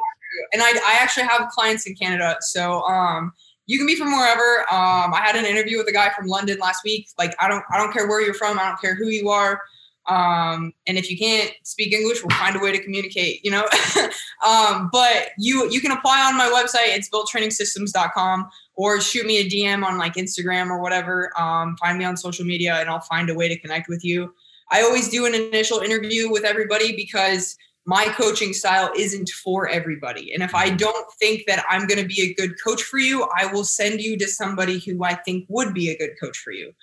[0.53, 3.33] and I, I actually have clients in canada so um
[3.65, 4.59] you can be from wherever.
[4.71, 7.09] Um i had an interview with a guy from london last week.
[7.17, 9.59] Like i don't i don't care where you're from i don't care who you are
[10.07, 13.65] um, and if you can't speak English, we'll find a way to communicate, you know.
[14.47, 19.49] um, but you you can apply on my website, it's builttrainingsystems.com, or shoot me a
[19.49, 21.31] DM on like Instagram or whatever.
[21.37, 24.33] Um, find me on social media and I'll find a way to connect with you.
[24.71, 30.33] I always do an initial interview with everybody because my coaching style isn't for everybody.
[30.33, 33.27] And if I don't think that I'm going to be a good coach for you,
[33.37, 36.51] I will send you to somebody who I think would be a good coach for
[36.51, 36.73] you.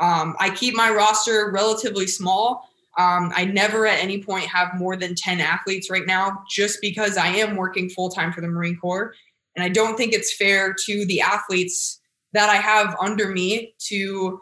[0.00, 2.68] Um, I keep my roster relatively small
[2.98, 7.16] um, I never at any point have more than 10 athletes right now, just because
[7.16, 9.14] I am working full time for the Marine Corps.
[9.56, 12.00] And I don't think it's fair to the athletes
[12.32, 14.40] that I have under me to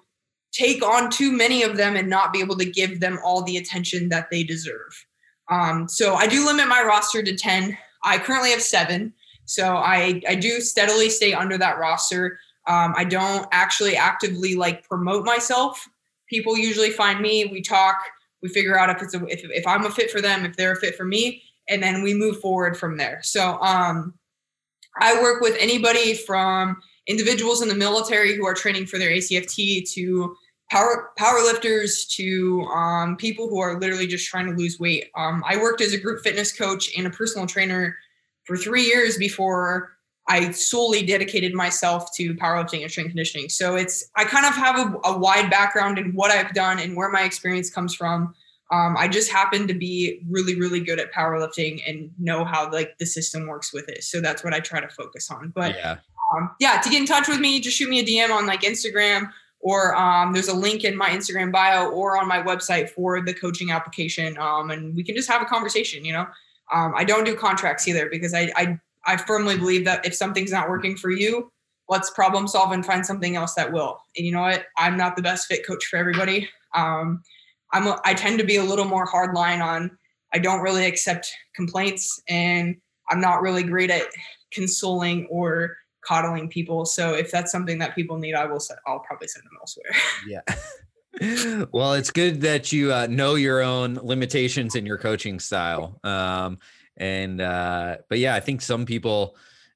[0.52, 3.56] take on too many of them and not be able to give them all the
[3.56, 5.06] attention that they deserve.
[5.48, 7.76] Um, so I do limit my roster to 10.
[8.04, 9.12] I currently have seven.
[9.44, 12.38] So I, I do steadily stay under that roster.
[12.66, 15.88] Um, I don't actually actively like promote myself.
[16.28, 17.96] People usually find me, we talk,
[18.42, 20.72] we figure out if it's a, if, if i'm a fit for them if they're
[20.72, 24.14] a fit for me and then we move forward from there so um
[25.00, 26.76] i work with anybody from
[27.06, 30.36] individuals in the military who are training for their ACFT to
[30.70, 35.10] power powerlifters to um, people who are literally just trying to lose weight.
[35.16, 37.96] Um, I worked as a group fitness coach and a personal trainer
[38.44, 39.90] for three years before
[40.30, 43.48] I solely dedicated myself to powerlifting and strength conditioning.
[43.48, 46.96] So it's I kind of have a, a wide background in what I've done and
[46.96, 48.32] where my experience comes from.
[48.70, 52.96] Um, I just happen to be really, really good at powerlifting and know how like
[52.98, 54.04] the system works with it.
[54.04, 55.52] So that's what I try to focus on.
[55.52, 55.96] But yeah,
[56.36, 58.60] um, yeah to get in touch with me, just shoot me a DM on like
[58.60, 63.20] Instagram or um, there's a link in my Instagram bio or on my website for
[63.20, 64.38] the coaching application.
[64.38, 66.26] Um, and we can just have a conversation, you know.
[66.72, 70.52] Um, I don't do contracts either because I, I I firmly believe that if something's
[70.52, 71.50] not working for you,
[71.88, 74.00] let's problem solve and find something else that will.
[74.16, 74.66] And you know what?
[74.76, 76.48] I'm not the best fit coach for everybody.
[76.74, 77.22] Um,
[77.72, 79.90] I'm a, I tend to be a little more hardline on.
[80.32, 82.76] I don't really accept complaints, and
[83.08, 84.06] I'm not really great at
[84.52, 85.76] consoling or
[86.06, 86.84] coddling people.
[86.84, 88.60] So if that's something that people need, I will.
[88.86, 89.90] I'll probably send them elsewhere.
[90.28, 91.66] Yeah.
[91.72, 95.98] well, it's good that you uh, know your own limitations in your coaching style.
[96.04, 96.58] Um,
[97.00, 99.34] and uh, but yeah, I think some people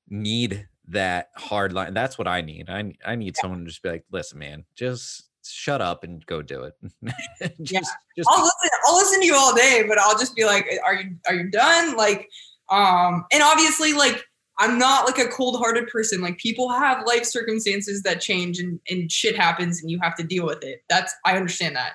[0.08, 1.94] need that hard line.
[1.94, 2.68] That's what I need.
[2.68, 6.42] I I need someone to just be like, listen, man, just shut up and go
[6.42, 6.74] do it.
[7.62, 7.80] just, yeah.
[8.16, 10.94] just I'll listen, I'll listen to you all day, but I'll just be like, are
[10.94, 11.96] you are you done?
[11.96, 12.28] Like,
[12.70, 14.22] um, and obviously, like,
[14.58, 16.20] I'm not like a cold-hearted person.
[16.20, 20.22] Like, people have life circumstances that change and, and shit happens and you have to
[20.22, 20.82] deal with it.
[20.90, 21.94] That's I understand that.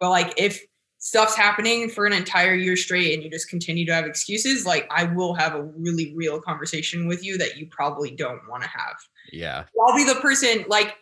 [0.00, 0.60] But like if
[1.02, 4.86] stuff's happening for an entire year straight and you just continue to have excuses, like
[4.88, 8.68] I will have a really real conversation with you that you probably don't want to
[8.68, 8.94] have.
[9.32, 9.64] Yeah.
[9.80, 10.94] I'll be the person like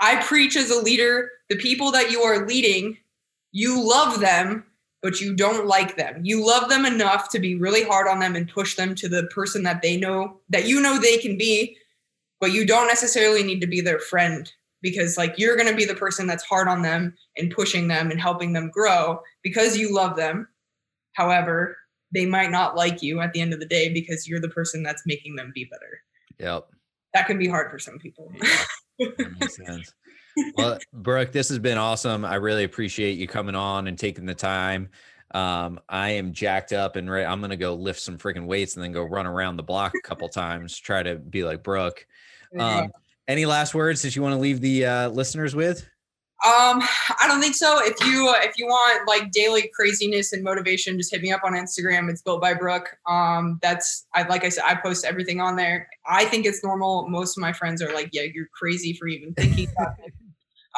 [0.00, 2.96] I preach as a leader, the people that you are leading,
[3.52, 4.64] you love them,
[5.00, 6.22] but you don't like them.
[6.24, 9.28] You love them enough to be really hard on them and push them to the
[9.32, 11.76] person that they know that you know they can be,
[12.40, 14.52] but you don't necessarily need to be their friend
[14.82, 18.10] because like you're going to be the person that's hard on them and pushing them
[18.10, 20.48] and helping them grow because you love them.
[21.14, 21.76] However,
[22.12, 24.82] they might not like you at the end of the day because you're the person
[24.82, 26.00] that's making them be better.
[26.38, 26.68] Yep.
[27.14, 28.32] That can be hard for some people.
[28.98, 29.94] Yeah, that makes sense.
[30.56, 32.24] well, Brook, this has been awesome.
[32.24, 34.90] I really appreciate you coming on and taking the time.
[35.32, 37.24] Um, I am jacked up and ready.
[37.24, 40.06] I'm gonna go lift some freaking weights and then go run around the block a
[40.06, 42.04] couple times, try to be like Brook.
[42.58, 42.90] Um,
[43.30, 45.88] any last words that you want to leave the uh, listeners with?
[46.42, 46.80] Um,
[47.20, 47.78] I don't think so.
[47.82, 51.42] If you uh, if you want like daily craziness and motivation, just hit me up
[51.44, 52.08] on Instagram.
[52.08, 52.96] It's built by Brook.
[53.06, 55.86] Um, that's I like I said, I post everything on there.
[56.08, 57.08] I think it's normal.
[57.08, 60.12] Most of my friends are like, "Yeah, you're crazy for even thinking about it."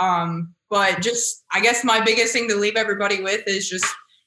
[0.00, 3.84] Um, but just I guess my biggest thing to leave everybody with is just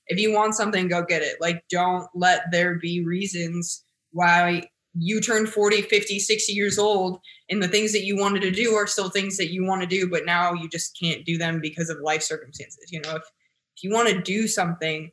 [0.08, 1.38] if you want something, go get it.
[1.42, 7.20] Like, don't let there be reasons why you turn 40, 50, 60 years old
[7.50, 9.88] and the things that you wanted to do are still things that you want to
[9.88, 12.92] do, but now you just can't do them because of life circumstances.
[12.92, 13.24] You know, if,
[13.76, 15.12] if you want to do something,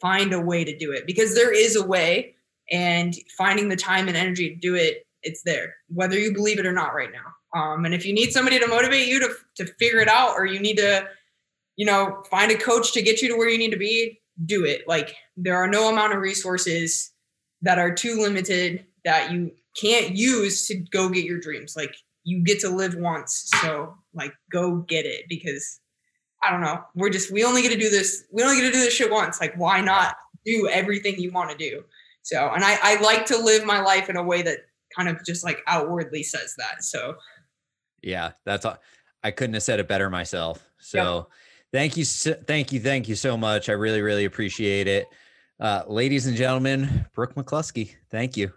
[0.00, 2.34] find a way to do it because there is a way
[2.70, 6.66] and finding the time and energy to do it, it's there, whether you believe it
[6.66, 7.58] or not right now.
[7.58, 10.44] Um, and if you need somebody to motivate you to, to figure it out, or
[10.44, 11.08] you need to,
[11.76, 14.64] you know, find a coach to get you to where you need to be, do
[14.64, 14.86] it.
[14.86, 17.12] Like there are no amount of resources
[17.62, 21.74] that are too limited that you can't use to go get your dreams.
[21.76, 21.94] Like
[22.24, 23.50] you get to live once.
[23.62, 25.80] So like go get it because
[26.42, 26.82] I don't know.
[26.94, 28.24] We're just we only get to do this.
[28.32, 29.40] We only get to do this shit once.
[29.40, 31.84] Like why not do everything you want to do?
[32.22, 34.58] So and I I like to live my life in a way that
[34.96, 36.82] kind of just like outwardly says that.
[36.82, 37.16] So
[38.02, 38.78] yeah, that's all.
[39.22, 40.68] I couldn't have said it better myself.
[40.78, 41.28] So
[41.72, 43.70] thank you, thank you, thank you so much.
[43.70, 45.08] I really, really appreciate it.
[45.58, 48.52] Uh, ladies and gentlemen, Brook McCluskey, thank you.